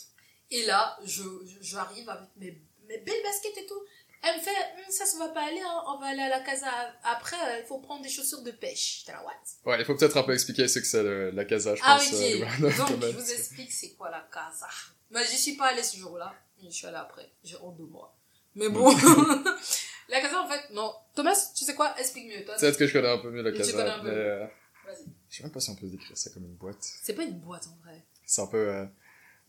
Et 0.50 0.64
là, 0.66 0.98
je, 1.04 1.22
je- 1.44 1.58
j'arrive 1.62 2.08
avec 2.08 2.28
mes, 2.36 2.60
mes 2.88 2.98
belles 2.98 3.22
baskets 3.22 3.56
et 3.58 3.66
tout. 3.66 3.80
Elle 4.22 4.38
me 4.38 4.42
fait, 4.42 4.50
Hum, 4.50 4.90
ça, 4.90 5.04
ça 5.06 5.18
va 5.18 5.28
pas 5.28 5.44
aller, 5.46 5.60
hein. 5.60 5.82
on 5.86 5.98
va 6.00 6.06
aller 6.06 6.22
à 6.22 6.28
la 6.28 6.40
casa. 6.40 6.68
Après, 7.04 7.36
euh, 7.36 7.60
il 7.60 7.66
faut 7.66 7.78
prendre 7.78 8.02
des 8.02 8.08
chaussures 8.08 8.42
de 8.42 8.50
pêche. 8.50 9.00
J'étais 9.00 9.12
là, 9.12 9.22
what? 9.24 9.32
Ouais, 9.70 9.78
il 9.80 9.84
faut 9.84 9.94
peut-être 9.94 10.16
un 10.16 10.22
peu 10.24 10.32
expliquer 10.34 10.66
ce 10.66 10.78
que 10.80 10.86
c'est 10.86 11.02
la 11.32 11.44
casa, 11.44 11.74
je 11.76 11.82
Ah 11.84 11.96
pense. 11.98 12.12
euh, 12.12 12.44
le- 12.60 12.76
Donc, 12.76 13.02
je 13.02 13.16
vous 13.16 13.30
explique 13.38 13.70
c'est 13.72 13.90
quoi 13.92 14.10
la 14.10 14.26
casa. 14.32 14.68
Mais 15.10 15.24
j'y 15.26 15.36
suis 15.38 15.54
pas 15.56 15.66
allée 15.66 15.82
ce 15.84 15.96
jour-là. 15.96 16.34
Je 16.62 16.70
suis 16.70 16.86
allée 16.86 16.96
après. 16.96 17.30
J'ai 17.44 17.56
honte 17.58 17.76
de 17.76 17.84
moi. 17.84 18.16
Mais 18.56 18.68
bon. 18.70 18.90
la 20.08 20.20
casa, 20.20 20.40
en 20.42 20.48
fait, 20.48 20.72
non. 20.72 20.92
Thomas, 21.14 21.36
tu 21.56 21.64
sais 21.64 21.74
quoi? 21.74 21.94
Explique 21.98 22.28
mieux, 22.28 22.44
toi. 22.44 22.54
Peut-être 22.58 22.78
que 22.78 22.86
je 22.86 22.92
connais 22.92 23.08
un 23.10 23.18
peu 23.18 23.30
mieux 23.30 23.42
la 23.42 23.52
casa, 23.52 23.72
connais 23.72 23.90
un 23.90 23.98
peu. 24.00 24.08
mais 24.08 24.14
euh, 24.14 24.46
Vas-y. 24.86 25.04
je 25.30 25.36
sais 25.36 25.42
même 25.42 25.52
pas 25.52 25.60
si 25.60 25.70
on 25.70 25.74
peut 25.76 25.86
décrire 25.88 26.16
ça 26.16 26.30
comme 26.30 26.44
une 26.44 26.54
boîte. 26.54 26.76
C'est 26.80 27.14
pas 27.14 27.24
une 27.24 27.38
boîte 27.40 27.66
en 27.66 27.76
vrai. 27.84 28.04
C'est 28.24 28.42
un 28.42 28.46
peu... 28.46 28.56
euh, 28.68 28.84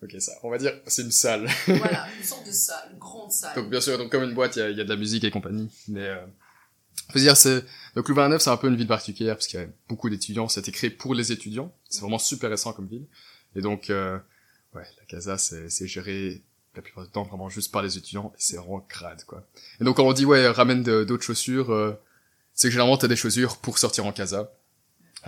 Ok, 0.03 0.15
ça. 0.19 0.33
On 0.43 0.51
va 0.51 0.59
dire, 0.59 0.79
c'est 0.85 1.01
une 1.01 1.11
salle. 1.11 1.47
Voilà, 1.67 2.07
une 2.19 2.23
sorte 2.23 2.45
de 2.45 2.51
salle, 2.51 2.89
une 2.93 2.99
grande 2.99 3.31
salle. 3.31 3.55
Donc 3.55 3.69
bien 3.71 3.81
sûr, 3.81 3.97
donc 3.97 4.11
comme 4.11 4.21
une 4.23 4.35
boîte, 4.35 4.55
il 4.55 4.59
y 4.59 4.61
a, 4.61 4.69
il 4.69 4.77
y 4.77 4.81
a 4.81 4.83
de 4.83 4.89
la 4.89 4.95
musique 4.95 5.23
et 5.23 5.31
compagnie. 5.31 5.71
Mais 5.87 6.05
euh, 6.05 6.23
faut 7.11 7.17
dire, 7.17 7.35
c'est 7.35 7.63
donc 7.95 8.07
Louvain-la-Neuve, 8.07 8.39
c'est 8.39 8.51
un 8.51 8.57
peu 8.57 8.67
une 8.67 8.75
ville 8.75 8.85
particulière 8.87 9.35
parce 9.35 9.47
qu'il 9.47 9.59
y 9.59 9.63
a 9.63 9.67
beaucoup 9.89 10.07
d'étudiants. 10.11 10.47
C'était 10.49 10.71
créé 10.71 10.91
pour 10.91 11.15
les 11.15 11.31
étudiants. 11.31 11.73
C'est 11.89 12.01
vraiment 12.01 12.19
super 12.19 12.51
récent 12.51 12.73
comme 12.73 12.85
ville. 12.87 13.07
Et 13.55 13.61
donc, 13.61 13.89
euh, 13.89 14.19
ouais, 14.75 14.83
la 14.99 15.05
casa, 15.05 15.39
c'est 15.39 15.67
c'est 15.71 15.87
géré 15.87 16.43
la 16.77 16.81
plupart 16.83 17.03
du 17.03 17.09
temps 17.09 17.23
vraiment 17.23 17.49
juste 17.49 17.71
par 17.71 17.81
les 17.81 17.97
étudiants 17.97 18.31
et 18.35 18.39
c'est 18.39 18.57
vraiment 18.57 18.79
crade 18.79 19.23
quoi. 19.25 19.43
Et 19.81 19.83
donc 19.83 19.97
quand 19.97 20.05
on 20.05 20.13
dit 20.13 20.25
ouais, 20.25 20.47
ramène 20.47 20.83
d'autres 20.83 21.23
chaussures, 21.23 21.71
euh, 21.73 21.99
c'est 22.53 22.69
que 22.69 22.71
généralement 22.71 22.97
t'as 22.97 23.07
des 23.07 23.15
chaussures 23.15 23.57
pour 23.57 23.77
sortir 23.77 24.05
en 24.05 24.11
casa. 24.11 24.51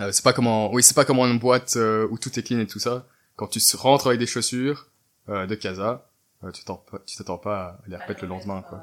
Euh, 0.00 0.12
c'est 0.12 0.22
pas 0.22 0.32
comment, 0.32 0.72
oui, 0.72 0.82
c'est 0.82 0.94
pas 0.94 1.04
comme 1.04 1.18
une 1.18 1.38
boîte 1.38 1.76
euh, 1.76 2.08
où 2.10 2.18
tout 2.18 2.38
est 2.38 2.42
clean 2.42 2.60
et 2.60 2.66
tout 2.66 2.78
ça. 2.78 3.06
Quand 3.36 3.48
tu 3.48 3.60
rentres 3.76 4.06
avec 4.06 4.18
des 4.18 4.26
chaussures 4.26 4.88
de 5.28 5.54
casa, 5.54 6.10
tu 6.52 6.60
t'attends 6.60 6.76
pas, 6.76 6.98
tu 7.06 7.16
t'attends 7.16 7.38
pas 7.38 7.80
à 7.84 7.88
les 7.88 7.96
remettre 7.96 8.22
le 8.22 8.28
lendemain 8.28 8.62
quoi. 8.62 8.82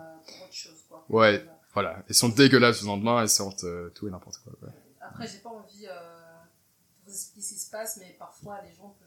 Chose. 0.51 0.71
Ouais. 1.09 1.45
Voilà, 1.74 2.03
elles 2.07 2.15
sont 2.15 2.29
dégueulasses 2.29 2.81
le 2.81 2.88
lendemain, 2.88 3.21
elles 3.21 3.29
sentent 3.29 3.65
tout 3.93 4.07
et 4.07 4.12
n'importe 4.12 4.38
quoi. 4.38 4.53
ouais. 4.63 4.74
Après, 5.00 5.27
j'ai 5.27 5.38
pas 5.39 5.50
envie 5.50 5.83
de 5.83 5.89
vous 7.05 7.12
expliquer 7.12 7.41
ce 7.47 7.53
qui 7.53 7.59
se 7.59 7.69
passe, 7.69 7.97
mais 7.97 8.15
parfois 8.17 8.62
les 8.62 8.74
gens 8.75 8.95
peuvent 9.00 9.06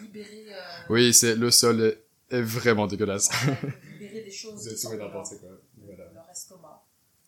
libérer, 0.00 0.46
euh, 0.54 0.60
Oui, 0.90 1.12
c'est 1.14 1.34
le 1.34 1.50
sol 1.50 1.80
est, 1.82 2.04
est 2.36 2.42
vraiment 2.42 2.86
dégueulasse. 2.86 3.28
ouais, 3.30 3.56
libérer 3.92 4.20
des 4.24 4.30
choses 4.30 4.54
Vous 4.54 4.60
qui 4.68 4.68
êtes 4.70 4.78
sont 4.78 4.88
tout 4.90 4.94
et 4.96 4.98
n'importe 4.98 5.38
quoi. 5.40 5.48
Voilà. 5.78 6.04
leur 6.12 6.30
estomac. 6.30 6.82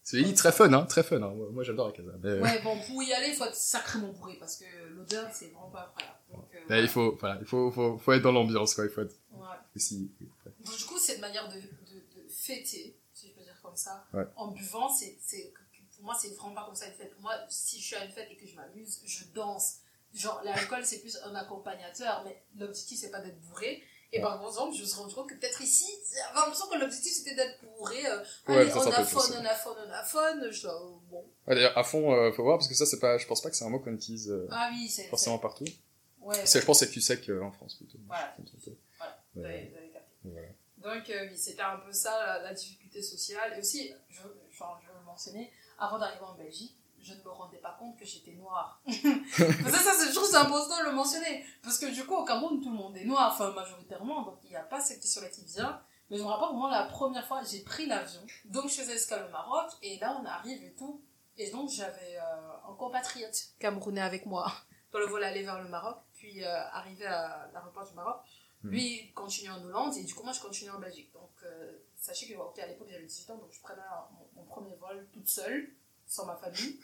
C'est 0.07 0.35
très 0.35 0.53
fun, 0.53 0.71
hein, 0.73 0.85
très 0.85 1.03
fun. 1.03 1.23
Hein. 1.23 1.33
Moi, 1.53 1.63
j'adore 1.65 1.87
la 1.89 1.93
casa. 1.95 2.11
Mais, 2.23 2.39
Ouais, 2.41 2.61
bon, 2.65 2.79
pour 2.87 3.03
y 3.03 3.13
aller, 3.15 3.29
il 3.29 3.35
faut 3.35 3.45
être 3.47 3.55
sacrément 3.55 4.09
bourré 4.13 4.37
parce 4.39 4.57
que 4.57 4.65
l'odeur, 4.95 5.31
c'est 5.33 5.47
vraiment 5.47 5.71
pas 5.71 5.87
incroyable. 5.87 6.19
Donc, 6.31 6.45
euh, 6.55 6.59
voilà. 6.67 6.83
il 6.83 6.89
faut, 6.89 7.17
voilà, 7.19 7.39
il 7.41 7.47
faut, 7.47 7.71
faut, 7.71 7.97
faut 7.99 8.13
être 8.13 8.23
dans 8.23 8.33
l'ambiance, 8.33 8.75
quoi. 8.75 8.85
Il 8.85 8.91
faut 8.91 9.01
être 9.03 9.15
Ouais. 9.33 9.41
aussi. 9.75 10.11
Donc, 10.65 10.77
du 10.79 10.85
coup, 10.85 10.99
c'est 10.99 11.15
une 11.17 11.21
manière 11.23 11.49
de, 11.49 11.57
de, 11.57 12.01
de 12.23 12.29
fêter, 12.29 12.97
si 13.15 13.29
je 13.29 13.33
peux 13.35 13.41
dire 13.43 13.59
comme 13.63 13.77
ça, 13.77 14.07
Ouais. 14.13 14.25
en 14.37 14.49
buvant. 14.49 14.89
C'est, 14.93 15.17
pour 15.97 16.05
moi, 16.05 16.17
c'est 16.21 16.35
vraiment 16.37 16.55
pas 16.55 16.65
comme 16.67 16.75
ça 16.75 16.87
une 16.87 16.93
fête. 16.95 17.13
Pour 17.13 17.23
moi, 17.23 17.33
si 17.49 17.81
je 17.81 17.85
suis 17.87 17.97
à 17.97 18.05
une 18.05 18.11
fête 18.13 18.29
et 18.31 18.37
que 18.37 18.47
je 18.47 18.55
m'amuse, 18.57 19.01
je 19.07 19.25
danse. 19.35 19.79
Genre, 20.15 20.41
l'alcool, 20.45 20.85
c'est 20.85 21.01
plus 21.01 21.19
un 21.25 21.35
accompagnateur, 21.35 22.23
mais 22.25 22.43
l'objectif, 22.57 22.99
c'est 23.01 23.11
pas 23.11 23.21
d'être 23.21 23.41
bourré. 23.41 23.83
Et 24.13 24.21
par 24.21 24.37
exemple, 24.47 24.77
je 24.77 24.83
me 24.83 24.87
suis 24.87 24.97
rendu 24.97 25.13
compte 25.13 25.29
que 25.29 25.35
peut-être 25.35 25.61
ici, 25.61 25.87
j'avais 26.13 26.39
l'impression 26.39 26.69
que 26.69 26.79
l'objectif, 26.79 27.13
c'était 27.13 27.35
d'être 27.35 27.61
bourré. 27.65 28.07
Euh, 28.07 28.23
Ouais, 28.47 28.59
allez, 28.59 28.71
ça, 28.71 28.77
on 28.79 28.83
c'est 28.83 28.89
un 28.89 28.91
peu 28.93 28.97
affonne, 29.03 29.23
plus, 29.27 29.67
on 29.67 29.89
on 29.89 29.91
affonne. 29.93 30.51
Je, 30.53 30.69
euh, 30.69 30.71
bon. 31.11 31.25
Ouais, 31.49 31.55
d'ailleurs, 31.57 31.77
à 31.77 31.83
fond, 31.83 32.13
euh, 32.15 32.31
faut 32.33 32.45
voir 32.45 32.59
parce 32.59 32.69
que 32.69 32.75
ça, 32.77 32.87
c'est 32.87 33.01
pas, 33.01 33.19
je 33.19 33.27
pense 33.27 33.41
pas 33.43 33.51
que 33.51 33.57
c'est 33.57 33.65
un 33.65 33.71
mot 33.71 33.81
qu'on 33.81 33.93
utilise 33.93 34.31
euh, 34.31 34.47
Ah 34.53 34.71
oui, 34.73 34.89
forcément 35.11 35.39
partout. 35.39 35.65
c'est- 35.67 35.75
Ouais, 36.21 36.47
C'est, 36.47 36.61
je 36.61 36.65
pense, 36.65 36.79
que 36.81 36.87
c'est 36.87 37.01
sec 37.01 37.29
euh, 37.29 37.43
en 37.43 37.51
France 37.51 37.75
plutôt. 37.75 37.99
Voilà. 38.07 38.37
Vous 38.39 39.45
avez- 39.45 39.69
vous 39.69 39.77
avez 39.77 39.91
capté. 39.91 40.13
Voilà. 40.23 40.49
Donc 40.79 41.11
euh, 41.11 41.27
oui, 41.29 41.37
c'était 41.37 41.63
un 41.63 41.79
peu 41.79 41.93
ça 41.93 42.13
la, 42.25 42.43
la 42.45 42.55
difficulté 42.55 43.03
sociale. 43.03 43.55
Et 43.57 43.61
aussi, 43.61 43.93
je, 44.09 44.21
enfin, 44.51 44.79
je 44.87 44.89
le 44.97 45.05
mentionner, 45.05 45.51
avant 45.79 45.99
d'arriver 45.99 46.23
en 46.25 46.35
Belgique, 46.35 46.77
je 47.05 47.15
ne 47.15 47.23
me 47.23 47.31
rendais 47.31 47.59
pas 47.59 47.77
compte 47.79 47.99
que 47.99 48.05
j'étais 48.05 48.33
noire. 48.33 48.81
Que 48.87 49.71
ça, 49.71 49.93
c'est 49.99 50.13
toujours 50.13 50.35
important 50.37 50.79
de 50.79 50.85
le 50.85 50.93
mentionner. 50.93 51.45
Parce 51.63 51.79
que 51.79 51.87
du 51.87 52.05
coup, 52.05 52.15
au 52.15 52.25
Cameroun, 52.25 52.61
tout 52.61 52.71
le 52.71 52.77
monde 52.77 52.97
est 52.97 53.05
noir, 53.05 53.33
enfin 53.33 53.53
majoritairement, 53.53 54.23
donc 54.23 54.39
il 54.45 54.51
n'y 54.51 54.57
a 54.57 54.63
pas 54.63 54.81
cette 54.81 55.01
question-là 55.01 55.29
qui 55.29 55.45
vient. 55.45 55.81
Mais 56.11 56.19
je 56.19 56.23
me 56.23 56.29
rappelle 56.29 56.49
vraiment 56.49 56.69
la 56.69 56.85
première 56.85 57.27
fois, 57.27 57.43
j'ai 57.43 57.61
pris 57.61 57.87
l'avion. 57.87 58.21
Donc 58.47 58.69
je 58.69 58.75
faisais 58.75 58.95
escale 58.95 59.27
au 59.27 59.31
Maroc, 59.31 59.71
et 59.83 59.99
là 59.99 60.19
on 60.21 60.25
arrive 60.25 60.63
et 60.63 60.75
tout. 60.75 61.03
Et 61.37 61.51
donc, 61.51 61.69
j'avais 61.69 62.17
euh, 62.17 62.71
un 62.71 62.75
compatriote 62.75 63.49
camerounais 63.59 64.01
avec 64.01 64.27
moi 64.27 64.53
dans 64.93 65.01
le 65.01 65.07
vol 65.07 65.25
aller 65.25 65.43
vers 65.43 65.61
le 65.63 65.69
Maroc, 65.69 65.97
puis 66.13 66.45
euh, 66.45 66.69
arrivé 66.73 67.07
à 67.07 67.51
l'aéroport 67.53 67.87
du 67.89 67.95
Maroc. 67.95 68.17
Mhm. 68.63 68.71
Lui, 68.71 69.01
il 69.05 69.13
continuait 69.13 69.53
en 69.53 69.63
Hollande, 69.65 69.97
et 69.97 70.05
du 70.05 70.15
coup, 70.15 70.23
moi, 70.23 70.33
je 70.33 70.41
continuais 70.41 70.73
en 70.73 70.79
Belgique. 70.79 71.13
Donc, 71.13 71.33
euh, 71.43 71.79
sachez 71.97 72.33
que 72.33 72.39
ok, 72.39 72.59
à 72.59 72.67
l'époque, 72.67 72.89
j'avais 72.91 73.05
18 73.05 73.31
ans, 73.33 73.37
donc 73.39 73.53
je 73.53 73.61
prenais 73.61 73.83
mon, 74.35 74.43
mon 74.43 74.47
premier 74.47 74.77
vol 74.77 75.09
toute 75.13 75.29
seule, 75.29 75.71
sans 76.07 76.27
ma 76.27 76.37
famille. 76.37 76.79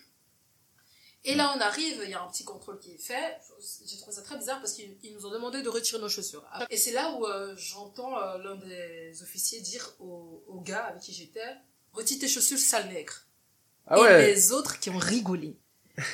Et 1.25 1.35
là, 1.35 1.53
on 1.55 1.61
arrive, 1.61 2.01
il 2.03 2.11
y 2.11 2.15
a 2.15 2.23
un 2.23 2.29
petit 2.29 2.45
contrôle 2.45 2.79
qui 2.79 2.93
est 2.93 2.99
fait. 2.99 3.39
J'ai 3.87 3.99
trouvé 3.99 4.17
ça 4.17 4.23
très 4.23 4.39
bizarre 4.39 4.59
parce 4.61 4.73
qu'ils 4.73 4.97
ils 5.03 5.13
nous 5.13 5.27
ont 5.27 5.31
demandé 5.31 5.63
de 5.63 5.69
retirer 5.69 6.01
nos 6.01 6.09
chaussures. 6.09 6.45
Et 6.71 6.79
c'est 6.79 6.93
là 6.93 7.13
où 7.13 7.27
euh, 7.27 7.55
j'entends 7.57 8.19
euh, 8.19 8.39
l'un 8.39 8.57
des 8.57 9.23
officiers 9.23 9.61
dire 9.61 9.95
au, 9.99 10.43
au 10.49 10.61
gars 10.61 10.87
avec 10.87 11.03
qui 11.03 11.13
j'étais 11.13 11.45
Retire 11.93 12.21
tes 12.21 12.29
chaussures, 12.29 12.59
sale 12.59 12.89
nègre. 12.89 13.15
Ah 13.87 13.97
et 13.97 14.01
ouais. 14.01 14.27
les 14.33 14.53
autres 14.53 14.79
qui 14.79 14.91
ont 14.91 14.99
rigolé. 14.99 15.57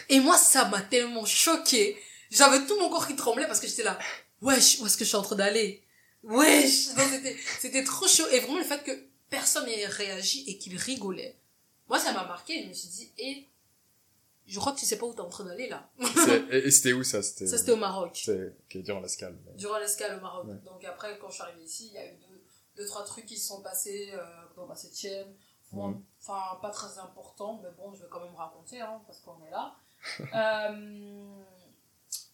Et 0.08 0.20
moi, 0.20 0.36
ça 0.38 0.64
m'a 0.64 0.80
tellement 0.80 1.24
choqué. 1.26 1.96
J'avais 2.30 2.64
tout 2.66 2.78
mon 2.80 2.88
corps 2.88 3.06
qui 3.06 3.14
tremblait 3.14 3.46
parce 3.46 3.60
que 3.60 3.66
j'étais 3.66 3.82
là. 3.82 3.98
Wesh, 4.40 4.80
où 4.80 4.86
est-ce 4.86 4.96
que 4.96 5.04
je 5.04 5.08
suis 5.10 5.16
en 5.16 5.22
train 5.22 5.36
d'aller? 5.36 5.82
Wesh 6.22 6.88
c'était 7.60 7.84
trop 7.84 8.08
chaud. 8.08 8.26
Et 8.32 8.40
vraiment, 8.40 8.58
le 8.58 8.64
fait 8.64 8.82
que 8.82 8.90
personne 9.30 9.66
n'ait 9.66 9.86
réagi 9.86 10.44
et 10.46 10.58
qu'il 10.58 10.76
rigolait. 10.76 11.36
Moi, 11.88 11.98
ça 11.98 12.12
m'a 12.12 12.24
marqué. 12.24 12.62
Je 12.64 12.68
me 12.68 12.72
suis 12.72 12.88
dit, 12.88 13.12
et 13.18 13.46
je 14.46 14.58
crois 14.60 14.72
que 14.72 14.78
tu 14.78 14.86
sais 14.86 14.98
pas 14.98 15.06
où 15.06 15.12
t'es 15.14 15.20
en 15.20 15.28
train 15.28 15.44
d'aller 15.44 15.68
là. 15.68 15.88
Et, 16.50 16.70
c'était 16.70 16.92
où 16.92 17.02
ça? 17.04 17.22
C'était. 17.22 17.46
Ça, 17.46 17.58
c'était 17.58 17.72
au 17.72 17.76
Maroc. 17.76 18.20
C'est 18.24 18.48
ok, 18.48 18.82
durant 18.82 19.00
l'escale. 19.00 19.36
mais- 19.44 19.52
Durant 19.54 19.78
l'escale 19.78 20.18
au 20.18 20.20
Maroc. 20.20 20.46
Ouais. 20.46 20.54
Donc 20.64 20.84
après, 20.84 21.18
quand 21.18 21.28
je 21.28 21.34
suis 21.34 21.42
arrivée 21.42 21.64
ici, 21.64 21.86
il 21.88 21.92
y 21.94 21.98
a 21.98 22.06
eu 22.06 22.16
deux, 22.16 22.42
deux 22.76 22.86
trois 22.86 23.04
trucs 23.04 23.26
qui 23.26 23.36
se 23.38 23.48
sont 23.48 23.62
passés 23.62 24.10
euh, 24.14 24.22
dans 24.56 24.66
ma 24.66 24.74
septième. 24.76 25.34
Bon, 25.72 25.88
Mhm. 25.88 26.02
Enfin, 26.22 26.58
pas 26.62 26.70
très 26.70 26.98
important, 26.98 27.60
mais 27.62 27.70
bon, 27.76 27.92
je 27.94 28.02
vais 28.02 28.08
quand 28.08 28.20
même 28.20 28.34
raconter, 28.36 28.80
hein, 28.80 29.00
parce 29.06 29.20
qu'on 29.20 29.42
est 29.44 29.50
là. 29.50 29.74
Euh, 30.34 31.42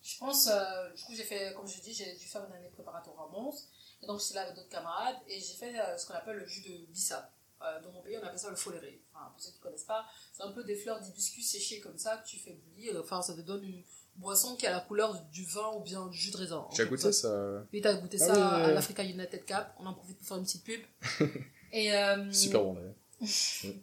je 0.03 0.19
pense, 0.19 0.49
euh, 0.49 0.91
du 0.95 1.03
coup, 1.05 1.15
j'ai 1.15 1.25
fait, 1.25 1.55
comme 1.55 1.67
je 1.67 1.81
dis, 1.81 1.95
j'ai 1.95 2.15
dû 2.17 2.27
faire 2.27 2.45
une 2.47 2.53
année 2.53 2.69
préparatoire 2.69 3.21
à 3.23 3.29
Mons. 3.33 3.69
Et 4.03 4.07
donc, 4.07 4.21
j'étais 4.21 4.35
là 4.35 4.43
avec 4.43 4.57
d'autres 4.57 4.69
camarades, 4.69 5.17
et 5.29 5.39
j'ai 5.41 5.55
fait 5.55 5.79
euh, 5.81 5.97
ce 5.97 6.07
qu'on 6.07 6.15
appelle 6.15 6.37
le 6.37 6.47
jus 6.47 6.61
de 6.63 6.87
bissap. 6.93 7.33
Euh, 7.65 7.81
dans 7.81 7.93
mon 7.93 8.01
pays, 8.03 8.17
on 8.19 8.27
appelle 8.27 8.39
ça 8.39 8.51
le 8.51 8.57
foléré. 8.57 9.01
Enfin, 9.15 9.31
pour 9.31 9.41
ceux 9.41 9.51
qui 9.53 9.59
ne 9.59 9.63
connaissent 9.63 9.85
pas, 9.85 10.05
c'est 10.33 10.43
un 10.43 10.51
peu 10.51 10.65
des 10.65 10.75
fleurs 10.77 11.01
d'hibiscus 11.01 11.49
séchées 11.49 11.81
comme 11.81 11.99
ça 11.99 12.17
que 12.17 12.27
tu 12.27 12.39
fais 12.39 12.53
bouillir. 12.53 12.97
Enfin, 13.01 13.23
ça 13.23 13.35
te 13.35 13.41
donne 13.41 13.63
une 13.65 13.83
boisson 14.17 14.57
qui 14.57 14.67
a 14.67 14.71
la 14.73 14.81
couleur 14.81 15.21
du 15.33 15.45
vin 15.45 15.73
ou 15.75 15.81
bien 15.81 16.07
du 16.09 16.17
jus 16.19 16.31
de 16.33 16.37
raisin. 16.39 16.67
Tu 16.75 16.83
as 16.83 16.85
En 16.85 16.89
goûté 16.89 17.13
ça 17.13 17.63
oui, 17.73 17.81
t'as 17.81 17.95
goûté 17.95 18.19
Ah 18.21 18.27
ça 18.27 18.33
oui, 18.35 18.41
à 18.41 18.67
oui. 18.69 18.75
l'Africa 18.75 19.03
United 19.05 19.45
Cup. 19.45 19.67
On 19.79 19.87
en 19.87 19.95
profite 19.95 20.19
pour 20.19 20.27
faire 20.27 20.37
une 20.39 20.45
petite 20.45 20.65
pub. 20.65 20.83
Et, 21.73 21.95
euh, 21.95 22.31
Super 22.33 22.63
bon 22.63 22.75
d'ailleurs. 22.75 22.95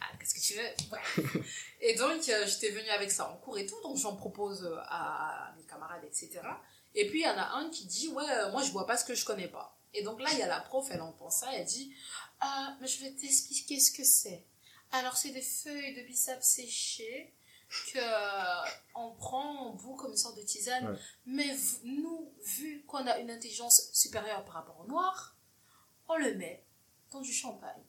ah, 0.00 0.06
qu'est-ce 0.18 0.34
que 0.34 0.40
tu 0.40 0.54
veux? 0.54 1.42
Et 1.80 1.94
donc, 1.94 2.28
euh, 2.28 2.46
j'étais 2.46 2.70
venue 2.70 2.90
avec 2.90 3.10
ça 3.10 3.30
en 3.30 3.36
cours 3.36 3.56
et 3.58 3.64
tout, 3.64 3.80
donc 3.82 3.96
j'en 3.96 4.16
propose 4.16 4.68
à 4.88 5.54
mes 5.56 5.62
camarades, 5.62 6.02
etc. 6.04 6.40
Et 6.94 7.06
puis, 7.06 7.20
il 7.20 7.24
y 7.24 7.28
en 7.28 7.38
a 7.38 7.52
un 7.54 7.70
qui 7.70 7.86
dit, 7.86 8.08
ouais, 8.08 8.50
moi, 8.50 8.62
je 8.62 8.72
bois 8.72 8.86
pas 8.86 8.96
ce 8.96 9.04
que 9.04 9.14
je 9.14 9.24
connais 9.24 9.48
pas. 9.48 9.78
Et 9.94 10.02
donc 10.02 10.20
là, 10.20 10.28
il 10.32 10.38
y 10.38 10.42
a 10.42 10.48
la 10.48 10.60
prof, 10.60 10.86
elle 10.90 11.00
entend 11.00 11.30
ça, 11.30 11.46
elle 11.54 11.64
dit, 11.64 11.92
ah, 12.40 12.76
mais 12.80 12.86
je 12.86 13.00
vais 13.04 13.12
t'expliquer 13.12 13.80
ce 13.80 13.90
que 13.90 14.04
c'est. 14.04 14.44
Alors, 14.92 15.16
c'est 15.16 15.30
des 15.30 15.42
feuilles 15.42 15.94
de 15.94 16.02
biceps 16.02 16.46
séchées 16.46 17.34
que 17.92 17.98
euh, 17.98 18.70
on 18.94 19.10
prend, 19.12 19.68
on 19.68 19.74
bout 19.74 19.94
comme 19.96 20.12
une 20.12 20.16
sorte 20.16 20.36
de 20.36 20.42
tisane. 20.42 20.90
Ouais. 20.90 20.98
Mais 21.26 21.56
nous, 21.84 22.32
vu 22.44 22.84
qu'on 22.86 23.06
a 23.06 23.18
une 23.18 23.30
intelligence 23.30 23.90
supérieure 23.92 24.44
par 24.44 24.54
rapport 24.54 24.80
au 24.80 24.86
noir, 24.86 25.36
on 26.08 26.16
le 26.16 26.34
met 26.34 26.64
dans 27.10 27.20
du 27.20 27.32
champagne. 27.32 27.82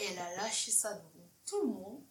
Elle 0.00 0.18
a 0.18 0.36
lâché 0.36 0.70
ça 0.70 0.94
devant 0.94 1.28
tout 1.46 1.60
le 1.62 1.68
monde. 1.68 2.02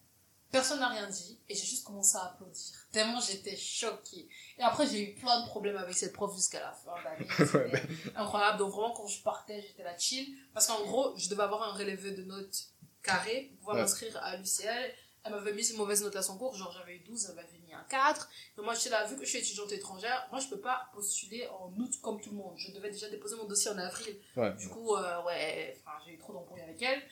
Personne 0.56 0.80
n'a 0.80 0.88
rien 0.88 1.06
dit 1.08 1.38
et 1.50 1.54
j'ai 1.54 1.66
juste 1.66 1.84
commencé 1.84 2.16
à 2.16 2.24
applaudir. 2.24 2.64
Tellement 2.90 3.20
j'étais 3.20 3.56
choquée. 3.56 4.26
Et 4.58 4.62
après, 4.62 4.86
j'ai 4.86 5.10
eu 5.10 5.14
plein 5.14 5.42
de 5.42 5.46
problèmes 5.46 5.76
avec 5.76 5.94
cette 5.94 6.14
prof 6.14 6.34
jusqu'à 6.34 6.60
la 6.60 6.72
fin 6.72 6.94
d'année. 7.04 7.28
Ouais, 7.72 7.82
incroyable. 8.16 8.58
Donc 8.58 8.70
vraiment, 8.72 8.92
quand 8.92 9.06
je 9.06 9.22
partais, 9.22 9.60
j'étais 9.60 9.82
là 9.84 9.96
chill. 9.98 10.34
Parce 10.54 10.66
qu'en 10.66 10.80
gros, 10.82 11.14
je 11.18 11.28
devais 11.28 11.42
avoir 11.42 11.62
un 11.62 11.72
relevé 11.72 12.12
de 12.12 12.22
notes 12.22 12.68
carré 13.02 13.48
pour 13.50 13.58
pouvoir 13.58 13.76
Ouais. 13.76 13.82
m'inscrire 13.82 14.16
à 14.22 14.36
l'UCL. 14.36 14.94
Elle 15.24 15.32
m'avait 15.32 15.52
mis 15.52 15.68
une 15.70 15.76
mauvaise 15.76 16.02
note 16.02 16.14
à 16.16 16.22
son 16.22 16.38
cours. 16.38 16.54
Genre, 16.54 16.72
j'avais 16.72 16.96
eu 16.96 17.00
12, 17.00 17.26
elle 17.30 17.34
m'avait 17.36 17.58
mis 17.58 17.74
un 17.74 17.82
4. 17.90 18.28
Donc 18.56 18.64
moi, 18.64 18.74
j'étais 18.74 18.90
là, 18.90 19.04
vu 19.06 19.16
que 19.16 19.24
je 19.24 19.28
suis 19.30 19.38
étudiante 19.40 19.72
étrangère, 19.72 20.26
moi, 20.30 20.40
je 20.40 20.46
peux 20.48 20.60
pas 20.60 20.88
postuler 20.94 21.48
en 21.48 21.70
août 21.78 21.92
comme 22.00 22.20
tout 22.20 22.30
le 22.30 22.36
monde. 22.36 22.54
Je 22.56 22.70
devais 22.72 22.90
déjà 22.90 23.10
déposer 23.10 23.34
mon 23.36 23.44
dossier 23.44 23.70
en 23.72 23.78
avril. 23.78 24.16
Ouais. 24.36 24.54
Du 24.54 24.68
coup, 24.68 24.94
euh, 24.94 25.22
ouais, 25.24 25.76
j'ai 26.06 26.12
eu 26.12 26.18
trop 26.18 26.32
d'embrouilles 26.32 26.62
avec 26.62 26.80
elle. 26.80 27.02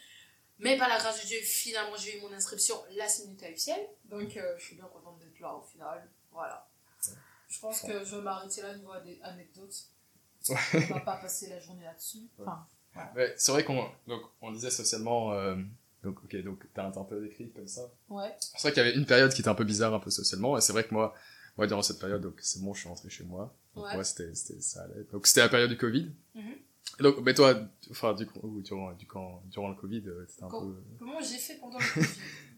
Mais 0.64 0.76
par 0.76 0.88
la 0.88 0.98
grâce 0.98 1.22
de 1.22 1.26
Dieu, 1.26 1.38
finalement, 1.42 1.96
j'ai 1.96 2.18
eu 2.18 2.20
mon 2.22 2.32
inscription 2.32 2.74
la 2.96 3.06
minutes 3.24 3.42
à 3.42 3.50
UCL. 3.50 3.86
Donc, 4.06 4.36
euh, 4.36 4.54
je 4.58 4.64
suis 4.64 4.76
bien 4.76 4.86
contente 4.86 5.18
d'être 5.20 5.38
là 5.40 5.54
au 5.54 5.62
final. 5.62 6.08
Voilà. 6.32 6.66
Je 7.48 7.60
pense 7.60 7.82
que 7.82 8.04
je 8.04 8.16
vais 8.16 8.22
m'arrêter 8.22 8.62
là 8.62 8.72
au 8.72 8.76
niveau 8.76 8.92
des 9.04 9.20
anecdotes. 9.22 9.84
Ouais. 10.48 10.56
On 10.90 10.94
va 10.94 11.00
pas 11.00 11.16
passer 11.18 11.48
la 11.48 11.60
journée 11.60 11.84
là-dessus. 11.84 12.26
Enfin, 12.40 12.66
Ouais, 13.16 13.34
c'est 13.36 13.50
vrai 13.50 13.64
qu'on 13.64 13.88
donc 14.06 14.22
on 14.40 14.52
disait 14.52 14.70
socialement 14.70 15.32
euh, 15.32 15.56
donc 16.04 16.16
ok 16.22 16.36
donc 16.44 16.62
t'as 16.74 16.84
un 16.84 16.96
un 16.96 17.02
peu 17.04 17.20
décrit 17.20 17.50
comme 17.50 17.66
ça. 17.66 17.82
ouais. 18.08 18.32
C'est 18.38 18.60
vrai 18.62 18.72
qu'il 18.72 18.84
y 18.84 18.86
avait 18.86 18.96
une 18.96 19.04
période 19.06 19.32
qui 19.34 19.40
était 19.40 19.48
un 19.50 19.56
peu 19.56 19.64
bizarre 19.64 19.92
un 19.94 19.98
peu 19.98 20.10
socialement 20.10 20.56
et 20.56 20.60
c'est 20.60 20.72
vrai 20.72 20.84
que 20.84 20.94
moi 20.94 21.12
moi 21.56 21.66
durant 21.66 21.82
cette 21.82 21.98
période 21.98 22.22
donc 22.22 22.38
c'est 22.40 22.62
bon 22.62 22.72
je 22.72 22.80
suis 22.80 22.88
rentré 22.88 23.10
chez 23.10 23.24
moi. 23.24 23.52
Donc 23.74 23.86
Ouais. 23.86 24.04
c'était 24.04 24.32
c'était 24.36 24.60
ça 24.60 24.82
allait. 24.84 25.02
Donc 25.12 25.26
c'était 25.26 25.40
la 25.40 25.48
période 25.48 25.70
du 25.70 25.76
Covid. 25.76 26.08
Mhm. 26.36 26.54
Donc 27.00 27.18
mais 27.18 27.34
toi 27.34 27.54
enfin 27.90 28.14
du 28.14 28.24
coup 28.26 28.38
ou 28.42 28.60
durant 28.62 28.92
du 28.92 29.06
quand 29.06 29.42
durant 29.46 29.68
le 29.68 29.74
Covid 29.74 30.02
euh, 30.06 30.24
c'était 30.28 30.44
un 30.44 30.48
Quand- 30.48 30.60
peu 30.60 30.82
Comment 30.98 31.20
j'ai 31.20 31.38
fait 31.38 31.56
pendant 31.56 31.78
le 31.78 31.94
Covid? 31.94 32.08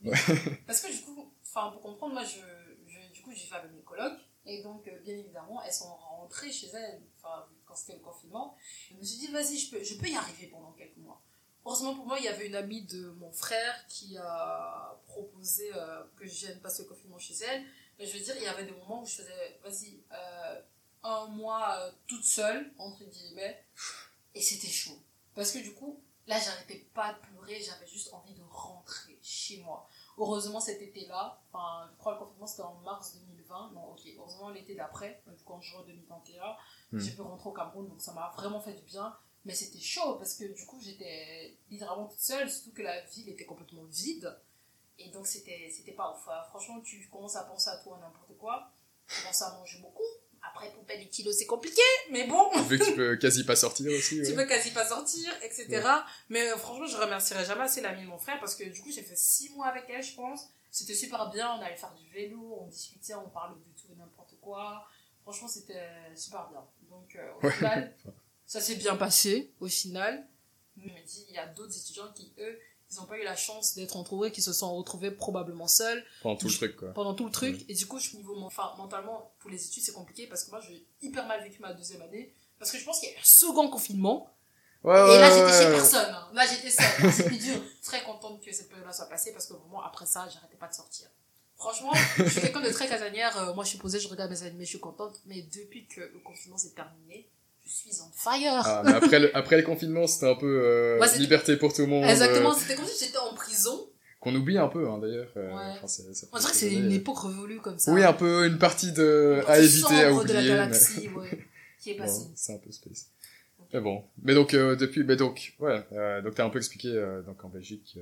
Parce 0.67 0.81
que 0.83 0.93
du 0.93 1.03
coup, 1.03 1.33
enfin, 1.43 1.71
pour 1.73 1.81
comprendre, 1.81 2.13
moi, 2.15 2.23
je, 2.23 2.39
je- 2.87 3.13
du 3.13 3.23
coup, 3.23 3.33
j'ai 3.33 3.47
fait 3.47 3.55
avec 3.57 3.73
mes 3.73 3.81
colocs. 3.83 4.13
Et 4.45 4.63
donc, 4.63 4.87
euh, 4.87 4.99
bien 5.01 5.15
évidemment, 5.17 5.61
elles 5.63 5.73
sont 5.73 5.93
rentrées 5.97 6.53
chez 6.53 6.69
elles, 6.69 7.01
enfin, 7.17 7.47
quand 7.65 7.75
c'était 7.75 7.95
le 7.95 8.05
confinement. 8.05 8.57
Je 8.91 8.95
me 8.97 9.03
suis 9.03 9.19
dit, 9.19 9.33
vas-y, 9.33 9.57
je 9.57 9.71
peux, 9.71 9.83
je 9.83 9.97
peux 9.99 10.07
y 10.07 10.15
arriver 10.15 10.47
pendant 10.49 10.71
quelques 10.73 10.99
mois. 10.99 11.21
Heureusement 11.65 11.97
pour 11.97 12.07
moi, 12.07 12.19
il 12.21 12.25
y 12.27 12.29
avait 12.29 12.47
une 12.47 12.55
amie 12.55 12.83
de 12.83 13.09
mon 13.19 13.33
frère 13.33 13.75
qui 13.89 14.17
a 14.19 15.01
proposé 15.09 15.69
euh, 15.75 16.05
que 16.17 16.27
je 16.27 16.47
vienne 16.47 16.61
passer 16.61 16.83
le 16.83 16.89
confinement 16.89 17.19
chez 17.19 17.35
elle. 17.43 17.65
Mais 17.99 18.07
je 18.07 18.17
veux 18.19 18.23
dire, 18.23 18.35
il 18.37 18.43
y 18.45 18.47
avait 18.47 18.65
des 18.67 18.71
moments 18.73 19.03
où 19.03 19.07
je 19.07 19.15
faisais, 19.17 19.59
vas-y, 19.65 19.99
euh, 20.13 20.61
un 21.03 21.27
mois 21.29 21.77
euh, 21.81 21.91
toute 22.07 22.23
seule, 22.25 22.71
entre 22.79 23.03
guillemets, 23.05 23.65
et 24.37 24.41
c'était 24.43 24.69
chaud. 24.69 24.99
Parce 25.35 25.51
que 25.53 25.59
du 25.59 25.75
coup, 25.75 26.01
là, 26.27 26.39
j'arrêtais 26.39 26.87
pas 26.95 27.15
de 27.15 27.19
pleurer, 27.21 27.61
j'avais 27.61 27.87
juste 27.87 28.13
envie 28.13 28.35
de 28.35 28.43
rentrer 28.51 29.19
chez 29.23 29.61
moi. 29.63 29.89
Heureusement, 30.19 30.61
cet 30.61 30.81
été-là, 30.83 31.43
enfin, 31.53 31.89
je 31.93 31.99
crois 31.99 32.15
que 32.15 32.21
le 32.21 32.27
confinement 32.27 32.47
c'était 32.47 32.63
en 32.63 32.75
mars 32.77 33.17
2020, 33.17 33.73
non, 33.75 33.93
ok, 33.93 34.01
heureusement 34.17 34.51
l'été 34.51 34.75
d'après, 34.75 35.23
donc 35.27 35.39
en 35.51 35.61
juin 35.61 35.83
2021, 35.87 36.57
Hmm. 36.93 36.99
j'ai 37.01 37.13
pu 37.13 37.21
rentrer 37.21 37.49
au 37.49 37.53
Cameroun, 37.53 37.89
donc 37.89 38.01
ça 38.01 38.13
m'a 38.13 38.33
vraiment 38.37 38.61
fait 38.61 38.75
du 38.75 38.83
bien. 38.83 39.17
Mais 39.45 39.55
c'était 39.55 39.81
chaud 39.81 40.15
parce 40.17 40.35
que 40.35 40.45
du 40.45 40.67
coup, 40.67 40.81
j'étais 40.81 41.57
littéralement 41.71 42.07
toute 42.07 42.21
seule, 42.21 42.49
surtout 42.51 42.73
que 42.73 42.83
la 42.83 43.01
ville 43.07 43.29
était 43.29 43.45
complètement 43.45 43.85
vide. 43.85 44.37
Et 44.99 45.11
donc, 45.11 45.27
c'était 45.27 45.95
pas 45.97 46.13
ouf. 46.13 46.29
Franchement, 46.51 46.81
tu 46.81 47.09
commences 47.11 47.37
à 47.37 47.45
penser 47.45 47.71
à 47.71 47.77
toi 47.79 47.99
n'importe 48.01 48.37
quoi, 48.39 48.71
tu 49.09 49.21
commences 49.21 49.43
à 49.43 49.55
manger 49.59 49.81
beaucoup. 49.81 50.03
Après, 50.49 50.71
pour 50.73 50.85
perdre 50.85 51.03
des 51.03 51.09
kilos, 51.09 51.37
c'est 51.37 51.47
compliqué, 51.47 51.83
mais 52.11 52.27
bon, 52.27 52.51
vu 52.63 52.79
que 52.79 52.85
tu 52.85 52.95
peux 52.95 53.17
quasi 53.17 53.45
pas 53.45 53.57
sortir 53.57 53.91
aussi. 53.93 54.23
tu 54.27 54.35
peux 54.35 54.47
quasi 54.47 54.71
pas 54.71 54.87
sortir, 54.87 55.33
etc. 55.43 55.83
Mais 56.29 56.51
euh, 56.51 56.57
franchement, 56.57 56.87
je 56.87 56.97
remercierai 56.97 57.45
jamais 57.45 57.63
assez 57.65 57.81
l'ami 57.81 58.03
de 58.03 58.07
mon 58.09 58.19
frère 58.19 58.39
parce 58.41 58.55
que 58.55 58.65
du 58.65 58.81
coup, 58.81 58.91
j'ai 58.91 59.03
fait 59.03 59.17
six 59.17 59.51
mois 59.51 59.67
avec 59.67 59.85
elle, 59.89 60.03
je 60.03 60.15
pense. 60.15 60.49
C'était 60.71 60.95
super 60.95 61.31
bien, 61.31 61.53
on 61.59 61.63
allait 61.63 61.77
faire 61.77 61.95
du 61.95 62.07
vélo, 62.11 62.59
on 62.61 62.67
discutait, 62.67 63.15
on 63.15 63.29
parlait 63.31 63.55
de 63.57 63.81
tout 63.81 63.89
et 63.93 63.97
n'importe 63.97 64.35
quoi. 64.41 64.87
Franchement, 65.23 65.49
c'était 65.49 65.89
super 66.15 66.49
bien. 66.51 66.63
Donc, 66.91 67.17
euh, 67.17 67.33
au 67.41 67.47
Ouais. 67.47 67.53
final, 67.53 67.97
ça 68.47 68.61
s'est 68.61 68.77
bien 68.77 68.95
passé, 68.97 69.53
au 69.61 69.67
final. 69.69 70.27
Il 70.77 71.33
y 71.33 71.39
a 71.39 71.47
d'autres 71.47 71.77
étudiants 71.77 72.13
qui, 72.15 72.33
eux, 72.39 72.59
ils 72.97 73.01
n'ont 73.01 73.07
pas 73.07 73.19
eu 73.19 73.25
la 73.25 73.37
chance 73.37 73.75
d'être 73.75 73.97
entourés, 73.97 74.33
qui 74.33 74.43
se 74.43 74.53
sont 74.53 74.75
retrouvés 74.77 75.11
probablement 75.11 75.69
seuls 75.69 76.05
Pendant 76.23 76.37
tout 76.37 76.49
le 76.49 76.55
truc 76.55 76.77
quoi. 76.77 76.93
pendant 76.93 77.15
tout 77.15 77.25
le 77.27 77.31
truc. 77.31 77.65
Et 77.69 77.75
du 77.75 77.87
coup, 77.87 77.99
je, 77.99 78.17
niveau 78.17 78.37
enfin, 78.43 78.73
mentalement, 78.79 79.33
pour 79.39 79.51
les 79.51 79.65
études, 79.65 79.83
c'est 79.85 79.93
compliqué 79.93 80.27
parce 80.27 80.45
que 80.45 80.51
moi, 80.51 80.61
j'ai 80.61 80.87
hyper 81.03 81.27
mal 81.27 81.43
vécu 81.43 81.61
ma 81.61 81.73
deuxième 81.73 82.03
année. 82.03 82.33
Parce 82.59 82.71
que 82.73 82.79
je 82.79 82.85
pense 82.85 82.99
qu'il 83.01 83.09
y 83.11 83.13
a 83.13 83.15
eu 83.15 83.19
un 83.19 83.25
second 83.25 83.69
confinement. 83.69 84.31
Ouais 84.83 84.97
Et 84.99 85.03
ouais 85.03 85.19
là, 85.21 85.29
ouais, 85.29 85.35
j'étais 85.51 85.63
chez 85.63 85.69
ouais. 85.71 85.77
personne. 85.77 86.09
hein. 86.15 86.29
Là, 86.33 86.47
j'étais 86.47 86.71
seule. 86.71 87.13
C'était 87.13 87.31
dur. 87.37 87.57
Très 87.83 88.03
contente 88.03 88.43
que 88.43 88.53
cette 88.53 88.69
période-là 88.69 88.93
soit 88.93 89.09
passée 89.09 89.33
parce 89.33 89.47
que 89.47 89.55
vraiment, 89.55 89.83
après 89.83 90.07
ça, 90.07 90.27
j'arrêtais 90.33 90.57
pas 90.57 90.69
de 90.69 90.75
sortir. 90.75 91.09
Franchement, 91.57 91.93
je 92.19 92.29
suis 92.29 92.41
quelqu'un 92.43 92.61
de 92.61 92.71
très 92.71 92.87
casanière. 92.87 93.35
Euh, 93.39 93.55
moi, 93.55 93.65
je 93.65 93.71
suis 93.71 93.79
posée, 93.79 93.99
je 93.99 94.09
regarde 94.09 94.31
mes 94.31 94.43
animés, 94.43 94.65
je 94.65 94.71
suis 94.71 94.79
contente. 94.81 95.21
Mais 95.25 95.41
depuis 95.43 95.87
que 95.87 96.01
le 96.03 96.19
confinement 96.23 96.59
s'est 96.59 96.73
terminé, 96.75 97.31
je 97.67 97.73
suis 97.73 97.91
on 98.01 98.11
fire. 98.13 98.63
Ah, 98.65 98.83
mais 98.85 98.93
après 98.93 99.19
le, 99.21 99.37
après 99.37 99.57
le 99.57 99.63
confinement, 99.65 100.07
c'était 100.07 100.31
un 100.31 100.35
peu 100.37 100.61
euh, 100.65 100.99
Ouais, 101.01 101.19
liberté 101.19 101.57
pour 101.57 101.73
tout 101.73 101.83
le 101.83 101.89
monde. 101.89 102.05
Exactement, 102.05 102.53
euh, 102.53 102.57
c'était 102.59 102.75
comme 102.77 102.87
si 102.87 103.05
j'étais 103.07 103.19
en 103.19 103.35
prison. 103.35 103.89
qu'on 104.21 104.35
oublie 104.35 104.57
un 104.59 104.69
peu, 104.69 104.89
hein, 104.89 104.99
d'ailleurs. 104.99 105.31
euh, 105.37 105.49
Ouais. 105.49 105.79
enfin, 105.83 105.87
On 106.33 106.39
dirait 106.39 106.51
que 106.53 106.57
c'est 106.57 106.73
une 106.73 106.93
époque 106.93 107.19
révolue 107.21 107.61
comme 107.61 107.79
ça. 107.79 107.93
Oui, 107.93 108.03
un 108.05 108.13
peu 108.13 108.47
une 108.47 108.59
partie 108.59 108.93
de 108.93 109.43
à 109.47 109.59
éviter, 109.59 110.05
à 110.05 110.11
sombre 110.11 110.25
de 110.25 110.33
la 110.33 110.39
oublier. 110.41 110.41
mais- 110.43 110.49
galaxie, 110.49 111.09
ouais, 111.17 111.47
qui 111.81 111.91
est 111.91 111.95
Bon, 111.95 112.05
passée. 112.05 112.27
c'est 112.35 112.55
un 112.55 112.59
peu 112.59 112.71
space. 112.71 113.11
Mais 113.75 113.81
bon. 113.81 114.05
Mais 114.23 114.35
donc, 114.35 114.55
euh, 114.55 114.77
depuis, 114.77 115.03
mais 115.03 115.17
donc, 115.17 115.55
ouais, 115.59 115.85
euh, 115.93 116.23
donc 116.23 116.35
t'as 116.37 116.45
un 116.45 116.51
peu 116.51 116.59
expliqué, 116.59 116.93
donc 117.27 117.45
en 117.45 117.49
Belgique, 117.49 117.99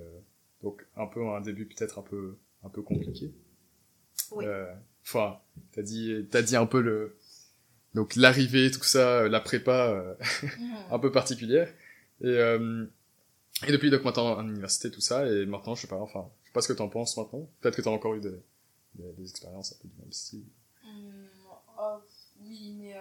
Donc 0.62 0.86
un 0.96 1.06
peu 1.06 1.26
un 1.26 1.40
début 1.40 1.66
peut-être 1.66 1.98
un 1.98 2.02
peu 2.02 2.36
un 2.64 2.68
peu 2.68 2.82
compliqué. 2.82 3.32
Oui. 4.30 4.44
Enfin, 5.06 5.38
t'as 5.72 5.82
dit 5.82 6.26
t'as 6.30 6.40
dit 6.42 6.56
un 6.56 6.66
peu 6.66 6.80
le 6.80 7.16
donc 7.94 8.16
l'arrivée 8.16 8.70
tout 8.70 8.82
ça, 8.84 9.20
euh, 9.22 9.28
la 9.28 9.40
prépa 9.40 9.88
euh, 9.88 10.14
un 10.90 10.98
peu 10.98 11.10
particulière 11.12 11.68
et 12.20 12.26
euh, 12.26 12.86
et 13.66 13.72
depuis 13.72 13.90
donc 13.90 14.04
maintenant 14.04 14.36
en 14.36 14.48
université 14.48 14.90
tout 14.90 15.00
ça 15.00 15.26
et 15.26 15.46
maintenant 15.46 15.74
je 15.74 15.82
sais 15.82 15.86
pas 15.88 15.96
enfin 15.96 16.28
je 16.42 16.48
sais 16.48 16.52
pas 16.52 16.60
ce 16.62 16.68
que 16.68 16.72
t'en 16.74 16.88
penses 16.88 17.16
maintenant. 17.16 17.48
Peut-être 17.60 17.76
que 17.76 17.82
t'as 17.82 17.90
encore 17.90 18.14
eu 18.14 18.20
des, 18.20 18.30
des, 18.94 19.12
des 19.12 19.30
expériences 19.30 19.72
un 19.72 19.76
peu 19.82 19.88
du 19.88 19.96
même 20.00 20.12
style. 20.12 20.44
Hum, 20.84 21.26
oh, 21.78 21.98
oui, 22.40 22.74
mais 22.78 22.96
euh, 22.96 23.00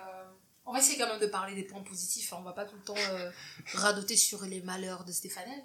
on 0.65 0.71
va 0.73 0.79
essayer 0.79 0.97
quand 0.97 1.08
même 1.10 1.19
de 1.19 1.27
parler 1.27 1.56
des 1.56 1.63
points 1.63 1.84
positifs. 1.84 2.32
hein. 2.34 2.38
On 2.39 2.43
va 2.43 2.53
pas 2.53 2.65
tout 2.65 2.75
le 2.75 2.84
temps 2.84 2.95
euh, 3.12 3.29
radoter 3.73 4.15
sur 4.15 4.43
les 4.45 4.62
malheurs 4.62 5.03
de 5.06 5.12
Stéphanel. 5.12 5.60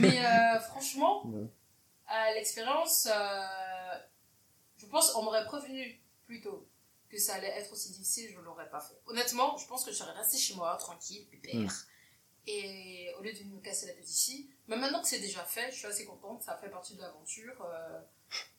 Mais 0.00 0.24
euh, 0.24 0.58
franchement, 0.70 1.26
Ouais. 1.26 1.46
l'expérience, 2.34 3.06
euh, 3.10 3.98
je 4.78 4.86
pense 4.86 5.10
qu'on 5.12 5.22
m'aurait 5.24 5.44
prévenu 5.44 6.00
plus 6.26 6.40
tôt 6.40 6.66
que 7.08 7.18
ça 7.18 7.34
allait 7.34 7.48
être 7.48 7.72
aussi 7.72 7.90
difficile, 7.90 8.30
je 8.34 8.40
l'aurais 8.40 8.68
pas 8.68 8.80
fait. 8.80 9.00
Honnêtement, 9.06 9.56
je 9.56 9.66
pense 9.66 9.84
que 9.84 9.90
je 9.92 9.96
serais 9.96 10.12
restée 10.12 10.38
chez 10.38 10.54
moi, 10.54 10.76
tranquille, 10.76 11.26
pépère. 11.30 11.56
Mm. 11.56 11.70
Et 12.46 13.12
au 13.18 13.22
lieu 13.22 13.32
de 13.32 13.44
me 13.44 13.60
casser 13.60 13.86
la 13.86 13.92
tête 13.92 14.08
ici, 14.08 14.50
mais 14.68 14.76
maintenant 14.76 15.02
que 15.02 15.08
c'est 15.08 15.20
déjà 15.20 15.44
fait, 15.44 15.70
je 15.70 15.76
suis 15.76 15.86
assez 15.86 16.06
contente, 16.06 16.42
ça 16.42 16.56
fait 16.56 16.70
partie 16.70 16.94
de 16.94 17.00
l'aventure. 17.02 17.62
Euh, 17.62 18.00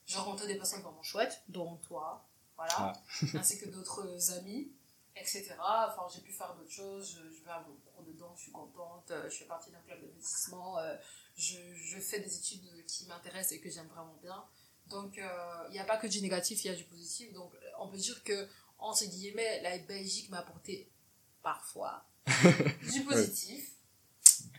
j'ai 0.06 0.18
rencontré 0.18 0.46
des 0.46 0.56
personnes 0.56 0.82
vraiment 0.82 1.02
chouettes, 1.02 1.42
dont 1.48 1.76
toi, 1.78 2.28
voilà, 2.56 2.72
Ah. 2.76 2.92
ainsi 3.34 3.58
que 3.58 3.68
d'autres 3.68 4.32
amis, 4.32 4.70
etc. 5.16 5.54
Enfin, 5.58 6.06
j'ai 6.14 6.20
pu 6.20 6.32
faire 6.32 6.54
d'autres 6.54 6.70
choses, 6.70 7.10
je, 7.16 7.34
je 7.34 7.42
vais 7.44 7.50
à 7.50 7.60
mon 7.66 7.74
cours 7.92 8.04
de 8.04 8.12
danse, 8.12 8.38
je 8.38 8.42
suis 8.44 8.52
contente, 8.52 9.10
euh, 9.10 9.28
je 9.28 9.36
fais 9.38 9.44
partie 9.46 9.70
d'un 9.70 9.80
club 9.80 10.00
d'investissement, 10.00 10.78
euh, 10.78 10.96
je, 11.36 11.58
je 11.74 11.98
fais 11.98 12.20
des 12.20 12.36
études 12.36 12.86
qui 12.86 13.06
m'intéressent 13.06 13.52
et 13.52 13.60
que 13.60 13.70
j'aime 13.70 13.88
vraiment 13.88 14.16
bien. 14.22 14.44
Donc, 14.90 15.18
euh, 15.18 15.28
il 15.68 15.72
n'y 15.72 15.78
a 15.78 15.84
pas 15.84 15.96
que 15.96 16.06
du 16.06 16.20
négatif, 16.20 16.64
il 16.64 16.68
y 16.68 16.70
a 16.70 16.76
du 16.76 16.84
positif. 16.84 17.32
Donc, 17.32 17.52
euh, 17.54 17.58
on 17.78 17.88
peut 17.88 17.96
dire 17.96 18.22
que, 18.24 18.48
entre 18.78 19.04
guillemets, 19.06 19.62
la 19.62 19.78
Belgique 19.78 20.28
m'a 20.30 20.38
apporté 20.40 20.90
parfois 21.42 22.04
du 22.92 23.02
positif. 23.04 23.72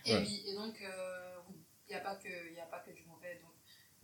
Et 0.04 0.14
Ouais. 0.14 0.20
oui, 0.26 0.42
et 0.46 0.54
donc, 0.54 0.74
euh, 0.82 1.36
il 1.88 1.90
n'y 1.90 1.94
a, 1.94 2.00
pas 2.00 2.16
que- 2.16 2.48
il 2.50 2.54
y 2.56 2.60
a 2.60 2.66
pas 2.66 2.80
que 2.80 2.90
du 2.90 3.04
mauvais. 3.04 3.40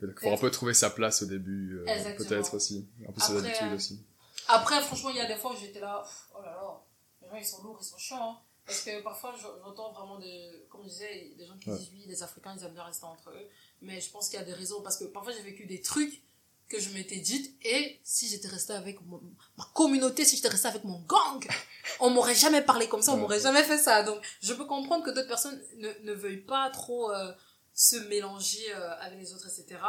Donc, 0.01 0.11
qu'il 0.15 0.29
faut 0.29 0.33
un 0.35 0.39
peu 0.39 0.51
trouver 0.51 0.75
sa 0.75 0.91
place 0.91 1.23
au 1.23 1.27
début, 1.27 1.79
euh, 1.81 2.15
peut-être 2.17 2.55
aussi. 2.55 2.89
Un 3.09 3.13
peu 3.13 3.21
ses 3.21 3.33
Après, 3.37 3.49
habitudes 3.49 3.73
euh, 3.73 3.77
aussi. 3.77 4.05
Après, 4.49 4.81
franchement, 4.83 5.11
il 5.11 5.17
y 5.17 5.21
a 5.21 5.27
des 5.27 5.37
fois 5.37 5.53
où 5.53 5.57
j'étais 5.59 5.81
là, 5.81 6.07
oh 6.37 6.43
là 6.43 6.53
là, 6.53 6.83
les 7.23 7.29
gens 7.29 7.37
ils 7.37 7.45
sont 7.45 7.63
lourds, 7.63 7.79
ils 7.81 7.85
sont 7.85 7.99
chiants. 7.99 8.31
hein. 8.33 8.39
Parce 8.65 8.83
que 8.83 9.03
parfois, 9.03 9.35
je- 9.37 9.43
j'entends 9.63 9.93
vraiment 9.93 10.19
des, 10.19 10.67
comme 10.69 10.83
je 10.85 10.89
disais, 10.89 11.33
des 11.39 11.47
gens 11.47 11.57
qui 11.57 11.71
Ouais. 11.71 11.79
disent 11.79 11.91
oui, 11.93 12.05
les 12.07 12.23
Africains 12.23 12.55
ils 12.57 12.65
aiment 12.65 12.75
bien 12.75 12.85
rester 12.85 13.05
entre 13.07 13.31
eux. 13.31 13.49
Mais 13.83 14.01
je 14.01 14.11
pense 14.11 14.29
qu'il 14.29 14.39
y 14.39 14.43
a 14.43 14.45
des 14.45 14.53
raisons. 14.53 14.83
Parce 14.83 14.97
que 14.97 15.05
parfois, 15.05 15.33
j'ai 15.33 15.43
vécu 15.43 15.67
des 15.67 15.81
trucs 15.81 16.23
que 16.69 16.79
je 16.79 16.91
m'étais 16.91 17.17
dites 17.21 17.55
et 17.65 17.99
si 18.05 18.29
j'étais 18.29 18.49
restée 18.49 18.75
avec 18.75 19.01
mon- 19.07 19.23
ma 19.57 19.65
communauté, 19.75 20.25
si 20.27 20.37
j'étais 20.37 20.49
restée 20.49 20.69
avec 20.69 20.85
mon 20.85 21.01
gang, 21.01 21.43
on 22.01 22.11
m'aurait 22.11 22.35
jamais 22.35 22.61
parlé 22.61 22.89
comme 22.89 23.01
ça, 23.01 23.13
on 23.15 23.17
m'aurait 23.17 23.41
jamais 23.41 23.63
fait 23.63 23.79
ça. 23.79 24.03
Donc, 24.03 24.21
je 24.43 24.53
peux 24.53 24.67
comprendre 24.67 25.03
que 25.05 25.11
d'autres 25.11 25.29
personnes 25.29 25.59
ne, 25.77 25.91
ne 26.03 26.13
veuillent 26.13 26.45
pas 26.45 26.69
trop 26.71 27.11
euh, 27.11 27.33
se 27.73 27.97
mélanger 28.09 28.71
euh, 28.75 28.91
avec 29.01 29.19
les 29.19 29.33
autres, 29.33 29.47
etc. 29.49 29.81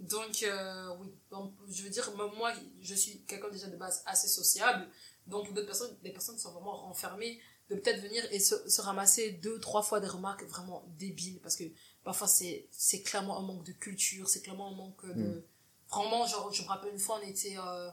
Donc, 0.00 0.42
euh, 0.44 0.94
oui. 1.00 1.08
Donc, 1.30 1.52
je 1.68 1.82
veux 1.82 1.90
dire, 1.90 2.08
moi, 2.36 2.52
je 2.80 2.94
suis 2.94 3.22
quelqu'un 3.22 3.48
déjà 3.50 3.66
de 3.66 3.76
base 3.76 4.02
assez 4.06 4.28
sociable. 4.28 4.86
Donc, 5.26 5.52
d'autres 5.52 5.66
personnes, 5.66 5.96
des 6.02 6.10
personnes 6.10 6.38
sont 6.38 6.52
vraiment 6.52 6.76
renfermées, 6.76 7.40
de 7.70 7.76
peut-être 7.76 8.00
venir 8.02 8.22
et 8.30 8.38
se, 8.38 8.68
se 8.68 8.80
ramasser 8.82 9.32
deux, 9.32 9.58
trois 9.58 9.82
fois 9.82 9.98
des 9.98 10.06
remarques 10.06 10.44
vraiment 10.44 10.84
débiles. 10.98 11.40
Parce 11.40 11.56
que 11.56 11.64
parfois, 12.04 12.26
c'est, 12.28 12.66
c'est 12.70 13.02
clairement 13.02 13.38
un 13.38 13.42
manque 13.42 13.64
de 13.64 13.72
culture, 13.72 14.28
c'est 14.28 14.42
clairement 14.42 14.68
un 14.68 14.76
manque 14.76 15.04
de. 15.06 15.12
Mm. 15.14 15.42
Vraiment, 15.90 16.26
genre, 16.26 16.52
je 16.52 16.62
me 16.62 16.68
rappelle 16.68 16.92
une 16.92 16.98
fois, 16.98 17.20
on 17.22 17.26
était 17.28 17.56
euh, 17.58 17.90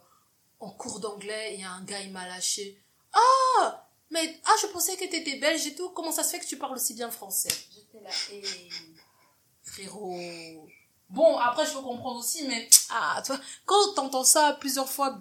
en 0.60 0.72
cours 0.72 1.00
d'anglais 1.00 1.58
et 1.58 1.64
un 1.64 1.82
gars, 1.84 2.00
il 2.02 2.12
m'a 2.12 2.28
lâché. 2.28 2.78
Ah! 3.14 3.88
Mais, 4.10 4.40
ah, 4.46 4.52
je 4.62 4.68
pensais 4.68 4.96
que 4.98 5.06
t'étais 5.10 5.38
belge 5.40 5.66
et 5.68 5.76
tout. 5.76 5.90
Comment 5.92 6.12
ça 6.12 6.24
se 6.24 6.32
fait 6.32 6.40
que 6.40 6.46
tu 6.46 6.58
parles 6.58 6.74
aussi 6.76 6.94
bien 6.94 7.10
français? 7.12 7.50
J'étais 7.74 8.04
là, 8.04 8.10
et 8.34 8.44
frérot. 9.64 10.18
Bon, 11.10 11.38
après, 11.38 11.66
je 11.66 11.74
peux 11.74 11.82
comprendre 11.82 12.20
aussi, 12.20 12.48
mais, 12.48 12.68
ah, 12.90 13.22
tu 13.26 13.32
vois, 13.34 13.42
quand 13.66 13.94
t'entends 13.96 14.24
ça 14.24 14.58
plusieurs 14.60 14.90
fois 14.90 15.18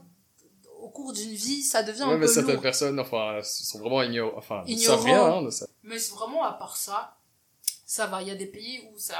au 0.80 0.88
cours 0.88 1.12
d'une 1.12 1.34
vie, 1.34 1.62
ça 1.62 1.82
devient 1.82 2.04
Ouais, 2.04 2.14
un 2.14 2.18
mais 2.18 2.26
peu 2.26 2.32
certaines 2.32 2.54
lourd. 2.54 2.62
personnes, 2.62 2.98
enfin, 3.00 3.40
sont 3.42 3.80
vraiment 3.80 4.02
ignorants, 4.02 4.36
enfin, 4.38 4.62
ne 4.64 4.70
Ignorants. 4.70 4.96
savent 4.96 5.04
rien, 5.04 5.24
hein, 5.24 5.42
de 5.42 5.50
ça. 5.50 5.66
Mais 5.82 5.98
c'est 5.98 6.12
vraiment, 6.14 6.44
à 6.44 6.52
part 6.54 6.76
ça, 6.76 7.18
ça 7.90 8.06
va. 8.06 8.22
Il 8.22 8.28
y 8.28 8.30
a 8.30 8.36
des 8.36 8.46
pays 8.46 8.80
où 8.92 8.98
ça, 8.98 9.18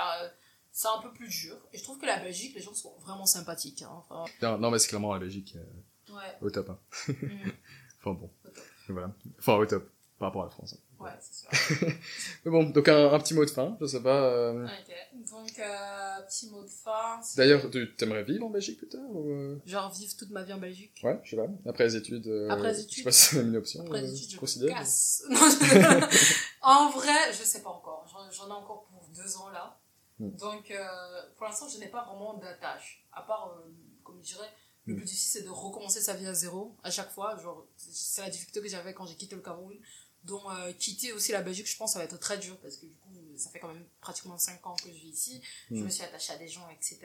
c'est 0.70 0.86
un 0.86 1.00
peu 1.02 1.12
plus 1.12 1.28
dur. 1.28 1.56
Et 1.72 1.78
je 1.78 1.82
trouve 1.82 1.98
que 1.98 2.06
la 2.06 2.18
Belgique, 2.20 2.54
les 2.54 2.60
gens 2.62 2.72
sont 2.74 2.94
vraiment 3.00 3.26
sympathiques. 3.26 3.82
Hein. 3.82 3.90
Enfin, 4.08 4.24
Non, 4.42 4.58
non, 4.58 4.70
mais 4.70 4.78
c'est 4.78 4.88
clairement 4.88 5.12
la 5.12 5.18
Belgique 5.18 5.56
euh, 5.56 6.14
ouais. 6.14 6.36
au 6.40 6.50
top. 6.50 6.70
Hein. 6.70 6.78
Mm. 7.08 7.50
Enfin 8.02 8.12
bon, 8.18 8.30
Au 8.44 8.48
top. 8.48 8.64
voilà. 8.88 9.12
Enfin 9.38 9.54
au 9.56 9.66
top, 9.66 9.86
par 10.18 10.28
rapport 10.28 10.42
à 10.42 10.44
la 10.46 10.50
France. 10.52 10.74
hein. 10.74 11.04
Ouais, 11.04 11.10
c'est 11.20 11.34
sûr. 11.34 11.86
Mais 12.44 12.50
bon, 12.50 12.64
donc 12.70 12.88
un, 12.88 13.12
un 13.12 13.18
petit 13.18 13.32
mot 13.34 13.44
de 13.44 13.50
fin, 13.50 13.76
je 13.80 13.86
sais 13.86 14.02
pas. 14.02 14.22
euh, 14.24 14.64
Ok. 14.66 15.28
Donc, 15.30 15.58
euh, 15.58 16.22
petit 16.28 16.48
mot 16.50 16.62
de 16.62 16.68
fin. 16.68 17.20
D'ailleurs, 17.36 17.70
tu 17.70 17.94
t'aimerais 17.96 18.22
vivre 18.22 18.46
en 18.46 18.50
Belgique 18.50 18.78
plus 18.78 18.88
tard 18.88 19.00
ou 19.10 19.30
euh, 19.30 19.58
Genre 19.66 19.90
vivre 19.92 20.14
toute 20.16 20.30
ma 20.30 20.42
vie 20.42 20.52
en 20.54 20.58
Belgique. 20.58 20.98
Ouais, 21.02 21.18
je 21.24 21.30
sais 21.30 21.36
pas. 21.36 21.46
Après 21.66 21.84
les 21.84 21.96
études. 21.96 22.26
euh, 22.26 22.48
Après 22.50 22.68
les 22.68 22.74
Je 22.74 22.78
sais 22.80 22.84
études. 22.84 23.04
pas 23.04 23.12
si 23.12 23.34
c'est 23.34 23.40
une 23.42 23.56
option. 23.56 23.84
Après 23.84 24.00
les 24.02 24.12
études, 24.14 24.28
tu 24.28 24.30
je 24.32 24.36
me 24.36 24.40
considères 24.40 24.76
casse. 24.78 25.22
Je- 25.30 26.34
en 26.62 26.90
vrai, 26.90 27.32
je 27.32 27.42
sais 27.44 27.62
pas 27.62 27.70
encore. 27.70 27.99
J'en 28.30 28.48
ai 28.48 28.52
encore 28.52 28.84
pour 28.84 29.06
deux 29.08 29.36
ans 29.36 29.48
là. 29.50 29.78
Hmm. 30.18 30.30
Donc, 30.36 30.70
euh, 30.70 31.22
pour 31.36 31.46
l'instant, 31.46 31.68
je 31.68 31.78
n'ai 31.78 31.88
pas 31.88 32.04
vraiment 32.04 32.34
d'attache. 32.34 33.04
À 33.12 33.22
part, 33.22 33.48
euh, 33.48 33.70
comme 34.04 34.18
je 34.22 34.34
dirais, 34.34 34.50
le 34.86 34.94
Hmm. 34.94 34.98
but 34.98 35.10
ici, 35.10 35.28
c'est 35.30 35.42
de 35.42 35.48
recommencer 35.50 36.00
sa 36.00 36.14
vie 36.14 36.26
à 36.26 36.34
zéro 36.34 36.76
à 36.82 36.90
chaque 36.90 37.10
fois. 37.10 37.36
Genre, 37.38 37.66
c'est 37.76 38.22
la 38.22 38.30
difficulté 38.30 38.60
que 38.60 38.68
j'avais 38.68 38.92
quand 38.94 39.06
j'ai 39.06 39.16
quitté 39.16 39.34
le 39.36 39.42
Cameroun. 39.42 39.76
Donc, 40.24 40.42
euh, 40.50 40.72
quitter 40.74 41.12
aussi 41.14 41.32
la 41.32 41.40
Belgique, 41.40 41.66
je 41.66 41.76
pense, 41.78 41.94
ça 41.94 41.98
va 41.98 42.04
être 42.04 42.18
très 42.18 42.36
dur 42.36 42.58
parce 42.60 42.76
que 42.76 42.84
du 42.86 42.94
coup, 42.96 43.14
ça 43.38 43.48
fait 43.50 43.58
quand 43.60 43.68
même 43.72 43.86
pratiquement 44.02 44.36
cinq 44.36 44.66
ans 44.66 44.74
que 44.76 44.88
je 44.88 44.94
vis 44.94 45.08
ici. 45.08 45.42
Je 45.70 45.76
Hmm. 45.76 45.84
me 45.84 45.88
suis 45.88 46.02
attachée 46.04 46.32
à 46.34 46.36
des 46.36 46.48
gens, 46.48 46.68
etc. 46.68 46.98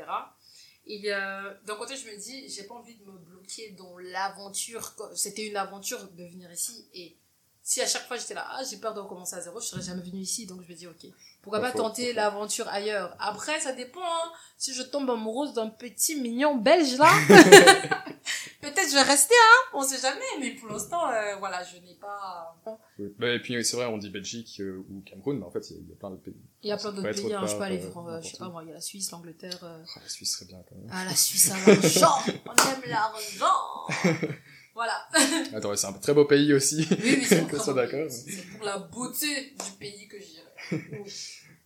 Et 0.87 1.13
euh, 1.13 1.53
d'un 1.63 1.75
côté, 1.77 1.95
je 1.95 2.05
me 2.07 2.17
dis, 2.17 2.49
j'ai 2.49 2.63
pas 2.63 2.75
envie 2.75 2.95
de 2.95 3.05
me 3.05 3.17
bloquer 3.17 3.71
dans 3.71 3.97
l'aventure. 3.97 4.93
C'était 5.15 5.47
une 5.47 5.55
aventure 5.55 6.11
de 6.11 6.25
venir 6.25 6.51
ici. 6.51 6.87
Et 6.93 7.17
si 7.67 7.81
à 7.81 7.87
chaque 7.87 8.07
fois 8.07 8.15
j'étais 8.15 8.35
là, 8.35 8.45
ah, 8.51 8.61
j'ai 8.69 8.77
peur 8.77 8.93
de 8.93 8.99
recommencer 8.99 9.35
à 9.35 9.41
zéro, 9.41 9.59
je 9.59 9.65
serais 9.65 9.81
jamais 9.81 10.03
venue 10.03 10.19
ici. 10.21 10.45
Donc 10.45 10.61
je 10.61 10.71
me 10.71 10.77
dis, 10.77 10.85
ok, 10.85 11.07
pourquoi 11.41 11.59
Pas 11.59 11.71
pas 11.71 11.77
tenter 11.77 12.13
l'aventure 12.13 12.67
ailleurs? 12.69 13.15
Après, 13.19 13.59
ça 13.59 13.73
dépend. 13.73 14.01
Hein. 14.03 14.31
Si 14.57 14.71
je 14.73 14.83
tombe 14.83 15.09
amoureuse 15.09 15.53
d'un 15.53 15.69
petit 15.69 16.15
mignon 16.21 16.55
belge 16.57 16.95
là, 16.97 17.09
peut-être 18.61 18.89
je 18.89 18.93
vais 18.95 19.01
rester, 19.01 19.33
hein. 19.35 19.69
On 19.73 19.81
sait 19.81 19.99
jamais. 19.99 20.21
Mais 20.39 20.51
pour 20.51 20.69
l'instant, 20.69 21.09
euh, 21.09 21.35
voilà, 21.37 21.63
je 21.63 21.77
n'ai 21.77 21.95
pas. 21.95 22.55
Oui. 22.99 23.07
Bah, 23.17 23.29
et 23.29 23.39
puis 23.41 23.63
c'est 23.65 23.75
vrai, 23.77 23.85
on 23.87 23.97
dit 23.97 24.09
Belgique 24.09 24.57
euh, 24.59 24.85
ou 24.89 25.01
Cameroun, 25.01 25.39
mais 25.39 25.45
en 25.45 25.51
fait 25.51 25.69
il 25.71 25.75
y, 25.75 25.79
a- 25.79 25.81
il 25.81 25.89
y 25.89 25.93
a 25.93 25.95
plein 25.95 26.09
d'autres 26.11 26.23
pays. 26.23 26.35
Il 26.63 26.69
y 26.69 26.71
a 26.71 26.77
plein 26.77 26.91
d'autres 26.91 27.11
pays. 27.11 27.33
Hein. 27.33 27.41
autre 27.41 27.47
Je 27.47 27.53
peux 27.53 27.57
part, 27.57 27.67
aller 27.67 27.83
euh, 27.83 28.21
je 28.21 28.27
sais 28.29 28.37
pas 28.37 28.49
moi, 28.49 28.61
il 28.63 28.67
y 28.69 28.71
a 28.71 28.75
la 28.75 28.81
Suisse, 28.81 29.09
l'Angleterre. 29.11 29.59
euh, 29.63 29.83
Ah, 29.95 29.99
la 30.03 30.09
Suisse 30.09 30.33
serait 30.35 30.45
bien 30.45 30.59
quand 30.69 30.75
même. 30.75 30.89
Ah, 30.91 31.03
la 31.05 31.15
Suisse 31.15 31.51
à 31.51 31.55
l'argent 31.57 32.15
On 32.45 32.69
aime 32.69 32.89
l'argent 32.89 33.87
Voilà. 34.75 35.07
Attends, 35.53 35.69
ouais, 35.69 35.77
c'est 35.77 35.87
un 35.87 35.93
très 35.93 36.13
beau 36.13 36.25
pays 36.25 36.53
aussi. 36.53 36.85
Oui, 36.91 36.97
oui, 37.01 37.25
c'est 37.25 37.41
d'accord. 37.73 38.07
C'est 38.11 38.41
pour 38.51 38.63
la 38.65 38.77
beauté 38.77 39.51
du 39.51 39.71
pays 39.79 40.07
que 40.07 40.17
j'irai. 40.19 40.43
Oui, 41.03 41.13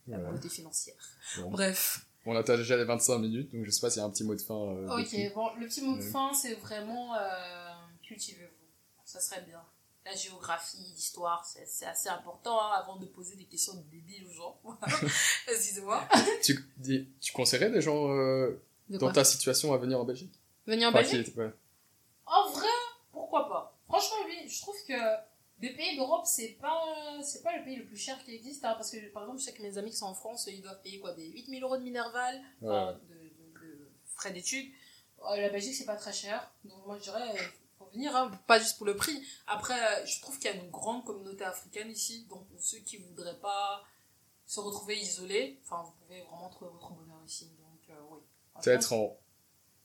la 0.08 0.18
beauté 0.20 0.48
financière. 0.50 0.96
Bon. 1.38 1.50
Bref. 1.52 2.06
On 2.26 2.36
a 2.36 2.44
déjà 2.44 2.78
les 2.78 2.84
25 2.84 3.18
minutes, 3.20 3.52
donc 3.54 3.66
je 3.66 3.72
sais 3.72 3.82
pas 3.82 3.90
s'il 3.90 4.00
y 4.00 4.04
a 4.04 4.06
un 4.06 4.10
petit 4.12 4.24
mot 4.24 4.36
de 4.36 4.42
fin. 4.42 4.54
euh. 4.56 4.88
Ok, 5.02 5.34
bon, 5.34 5.50
le 5.60 5.68
petit 5.68 5.82
mot 5.82 5.96
de 5.98 6.02
fin, 6.02 6.32
c'est 6.34 6.54
vraiment 6.56 7.16
euh, 7.16 7.20
cultivez-vous. 8.04 8.54
Ça 9.06 9.20
serait 9.20 9.42
bien. 9.42 9.62
La 10.06 10.16
géographie, 10.16 10.78
l'histoire, 10.96 11.46
c'est 11.46 11.86
assez 11.86 12.10
important 12.10 12.60
hein, 12.62 12.72
avant 12.82 12.96
de 12.98 13.06
poser 13.06 13.36
des 13.36 13.44
questions 13.46 13.74
débiles 13.92 14.26
aux 14.28 14.34
gens. 14.34 14.60
Excusez-moi. 15.48 16.08
Tu, 16.44 16.60
tu 17.22 17.32
conseillerais 17.32 17.70
des 17.72 17.82
gens 17.82 18.12
euh, 18.14 18.62
De 18.90 18.98
dans 18.98 19.12
ta 19.12 19.24
situation 19.24 19.74
à 19.74 19.78
venir 19.78 20.00
en 20.00 20.04
Belgique? 20.06 20.34
Venir 20.68 20.88
en 20.88 20.92
Enfin, 20.92 21.02
Belgique? 21.02 21.34
qui- 21.34 21.40
ouais. 21.40 21.52
En 22.26 22.50
vrai, 22.52 22.68
pourquoi 23.30 23.48
pas? 23.50 23.78
Franchement, 23.88 24.18
oui, 24.26 24.48
je 24.48 24.62
trouve 24.62 24.76
que 24.88 24.94
des 25.60 25.74
pays 25.74 25.96
d'Europe, 25.98 26.26
c'est 26.26 26.58
pas, 26.62 26.84
c'est 27.24 27.44
pas 27.44 27.56
le 27.58 27.64
pays 27.64 27.76
le 27.76 27.86
plus 27.86 27.98
cher 27.98 28.18
qui 28.24 28.34
existe. 28.34 28.64
hein, 28.66 28.74
parce 28.76 28.92
que, 28.92 28.98
par 29.12 29.24
exemple, 29.24 29.40
je 29.40 29.46
sais 29.46 29.54
que 29.54 29.62
mes 29.62 29.78
amis 29.78 29.92
qui 29.92 29.98
sont 29.98 30.06
en 30.08 30.14
France, 30.14 30.48
ils 30.52 30.62
doivent 30.62 30.82
payer 30.82 31.00
quoi 31.00 31.14
Des 31.14 31.28
8000 31.28 31.64
euros 31.64 31.78
de 31.78 31.84
Minerval, 31.84 32.42
de, 32.62 33.14
de- 33.14 33.60
de 33.60 33.92
frais 34.16 34.32
d'études. 34.32 34.72
Euh, 35.30 35.36
la 35.36 35.50
Belgique, 35.50 35.76
c'est 35.76 35.86
pas 35.86 35.98
très 35.98 36.14
cher. 36.14 36.50
Donc, 36.64 36.86
moi, 36.86 36.98
je 36.98 37.04
dirais, 37.04 37.36
faut 37.78 37.86
venir, 37.94 38.16
hein, 38.16 38.32
pas 38.48 38.58
juste 38.60 38.78
pour 38.78 38.86
le 38.86 38.96
prix. 38.96 39.22
Après, 39.48 40.06
je 40.06 40.22
trouve 40.22 40.38
qu'il 40.40 40.50
y 40.50 40.54
a 40.54 40.56
une 40.58 40.70
grande 40.70 41.04
communauté 41.04 41.44
africaine 41.44 41.90
ici. 41.92 42.26
Donc, 42.30 42.48
pour 42.48 42.62
ceux 42.62 42.80
qui 42.80 42.98
voudraient 42.98 43.40
pas 43.40 43.84
se 44.46 44.60
retrouver 44.62 44.98
isolés, 44.98 45.60
enfin, 45.66 45.84
vous 45.84 45.92
pouvez 46.04 46.22
vraiment 46.22 46.50
trouver 46.50 46.72
votre 46.72 46.92
bonheur 46.94 47.22
ici. 47.26 47.52
Donc, 47.60 47.90
euh, 47.90 48.02
oui. 48.12 48.20
Peut-être 48.64 48.94
en, 48.94 49.18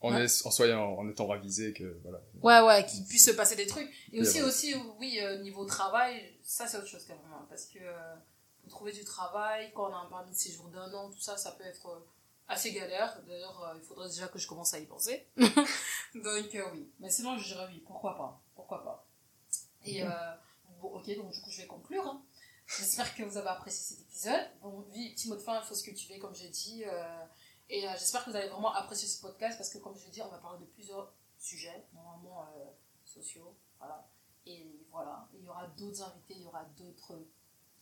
en, 0.04 0.14
Ouais. 0.14 0.24
est- 0.24 0.46
en, 0.46 0.50
soyant, 0.50 0.94
en 0.98 1.08
étant 1.08 1.26
ravisé 1.26 1.72
que 1.72 1.98
voilà. 2.02 2.20
Ouais, 2.42 2.60
ouais, 2.66 2.86
qu'il 2.86 3.04
puisse 3.04 3.24
se 3.24 3.30
passer 3.32 3.56
des 3.56 3.66
trucs. 3.66 3.88
Et 4.12 4.18
Et 4.18 4.20
aussi, 4.20 4.42
aussi, 4.42 4.74
oui, 4.98 5.18
euh, 5.20 5.38
niveau 5.42 5.64
travail, 5.64 6.36
ça 6.42 6.66
c'est 6.66 6.76
autre 6.76 6.86
chose 6.86 7.04
quand 7.06 7.14
même. 7.14 7.32
hein, 7.32 7.46
parce 7.48 7.66
que 7.66 7.78
euh, 7.80 8.14
pour 8.62 8.70
trouver 8.70 8.92
du 8.92 9.04
travail, 9.04 9.72
quand 9.74 9.90
on 9.90 9.94
a 9.94 9.98
un 9.98 10.06
permis 10.06 10.30
de 10.32 10.36
séjour 10.36 10.68
d'un 10.68 10.92
an, 10.94 11.10
tout 11.10 11.20
ça, 11.20 11.36
ça 11.36 11.52
peut 11.52 11.64
être 11.64 11.86
euh, 11.88 11.98
assez 12.48 12.72
galère. 12.72 13.20
D'ailleurs, 13.26 13.74
il 13.76 13.82
faudrait 13.82 14.08
déjà 14.08 14.28
que 14.28 14.38
je 14.38 14.46
commence 14.46 14.72
à 14.74 14.78
y 14.78 14.86
penser. 14.86 15.26
donc 15.36 16.56
oui. 16.72 16.90
Mais 17.00 17.10
sinon, 17.10 17.36
je 17.38 17.44
dirais 17.52 17.66
oui. 17.70 17.82
Pourquoi 17.86 18.16
pas 18.16 18.40
Pourquoi 18.54 18.82
pas 18.84 19.06
Et 19.84 20.02
bon, 20.80 20.88
ok, 20.88 21.14
donc 21.16 21.30
du 21.32 21.40
coup, 21.40 21.50
je 21.50 21.62
vais 21.62 21.66
conclure. 21.66 22.06
hein. 22.06 22.22
J'espère 22.66 23.14
que 23.14 23.22
vous 23.22 23.36
avez 23.36 23.48
apprécié 23.48 23.96
cet 23.96 24.00
épisode. 24.06 24.40
Bon, 24.62 24.86
oui, 24.94 25.12
petit 25.14 25.28
mot 25.28 25.36
de 25.36 25.40
fin, 25.40 25.60
il 25.60 25.66
faut 25.66 25.74
se 25.74 25.84
cultiver, 25.84 26.18
comme 26.18 26.34
j'ai 26.34 26.48
dit. 26.48 26.82
Et 27.68 27.86
euh, 27.86 27.92
j'espère 27.92 28.24
que 28.24 28.30
vous 28.30 28.36
allez 28.36 28.48
vraiment 28.48 28.74
apprécier 28.74 29.08
ce 29.08 29.20
podcast 29.20 29.56
parce 29.58 29.70
que, 29.70 29.78
comme 29.78 29.96
je 29.96 30.10
dit, 30.10 30.22
on 30.22 30.28
va 30.28 30.38
parler 30.38 30.60
de 30.60 30.70
plusieurs 30.70 31.12
sujets, 31.38 31.86
normalement 31.92 32.42
euh, 32.56 32.64
sociaux. 33.04 33.56
Voilà. 33.78 34.06
Et 34.46 34.86
voilà, 34.90 35.26
il 35.34 35.44
y 35.44 35.48
aura 35.48 35.66
d'autres 35.68 36.02
invités, 36.02 36.34
il 36.34 36.42
y 36.42 36.46
aura 36.46 36.64
d'autres 36.76 37.18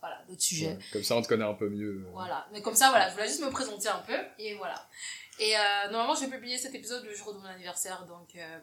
voilà, 0.03 0.21
d'autres 0.29 0.43
sujets. 0.43 0.73
Ouais, 0.73 0.79
Comme 0.93 1.05
ça, 1.05 1.15
on 1.15 1.23
te 1.23 1.29
connaît 1.29 1.45
un 1.45 1.55
peu 1.55 1.69
mieux. 1.69 2.05
Voilà, 2.13 2.49
mais 2.53 2.61
comme 2.61 2.75
ça, 2.75 2.91
voilà, 2.91 3.09
je 3.09 3.15
voulais 3.15 3.29
juste 3.29 3.41
me 3.41 3.51
présenter 3.51 3.89
un 3.89 4.01
peu, 4.01 4.19
et 4.37 4.57
voilà. 4.57 4.89
Et 5.39 5.57
euh, 5.57 5.91
normalement, 5.93 6.17
je 6.17 6.25
vais 6.25 6.31
publier 6.37 6.59
cet 6.59 6.75
épisode 6.75 7.05
le 7.05 7.15
jour 7.15 7.33
de 7.33 7.39
mon 7.39 7.45
anniversaire, 7.45 8.05
donc 8.07 8.35
euh, 8.35 8.59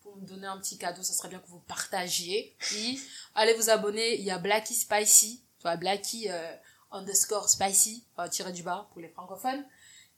pour 0.00 0.16
me 0.16 0.26
donner 0.26 0.48
un 0.48 0.58
petit 0.58 0.78
cadeau, 0.78 1.02
ça 1.02 1.12
serait 1.12 1.28
bien 1.28 1.38
que 1.38 1.46
vous 1.46 1.60
partagiez. 1.60 2.56
Puis, 2.58 3.00
allez 3.36 3.54
vous 3.54 3.70
abonner, 3.70 4.16
il 4.16 4.24
y 4.24 4.32
a 4.32 4.38
Blacky 4.38 4.74
Spicy, 4.74 5.44
tu 5.58 5.62
vois, 5.62 5.76
Blacky 5.76 6.28
euh, 6.28 6.52
underscore 6.90 7.48
Spicy, 7.48 8.04
tiré 8.32 8.52
du 8.52 8.64
bas 8.64 8.88
pour 8.90 9.00
les 9.00 9.08
francophones. 9.08 9.64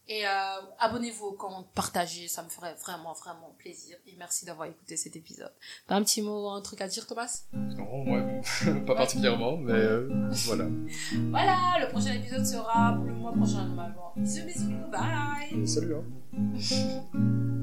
Et 0.06 0.26
euh, 0.26 0.30
abonnez-vous 0.78 1.26
au 1.26 1.32
compte, 1.32 1.66
partagez, 1.74 2.28
ça 2.28 2.42
me 2.42 2.48
ferait 2.48 2.74
vraiment, 2.74 3.14
vraiment 3.14 3.54
plaisir. 3.58 3.96
Et 4.06 4.14
merci 4.18 4.44
d'avoir 4.44 4.68
écouté 4.68 4.96
cet 4.96 5.16
épisode. 5.16 5.52
T'as 5.86 5.96
un 5.96 6.02
petit 6.02 6.20
mot, 6.20 6.50
un 6.50 6.60
truc 6.60 6.82
à 6.82 6.88
dire, 6.88 7.06
Thomas? 7.06 7.44
Non, 7.52 8.04
pas 8.86 8.94
particulièrement, 8.94 9.56
mais 9.56 9.72
euh, 9.72 10.08
voilà. 10.46 10.66
Voilà, 11.30 11.78
le 11.80 11.88
prochain 11.88 12.12
épisode 12.12 12.44
sera 12.44 12.92
pour 12.94 13.04
le 13.04 13.14
mois 13.14 13.32
prochain 13.32 13.64
normalement. 13.64 14.12
Bisous 14.16 14.44
bisous, 14.44 14.72
bye 14.90 15.66
Salut, 15.66 15.96
hein. 15.96 17.50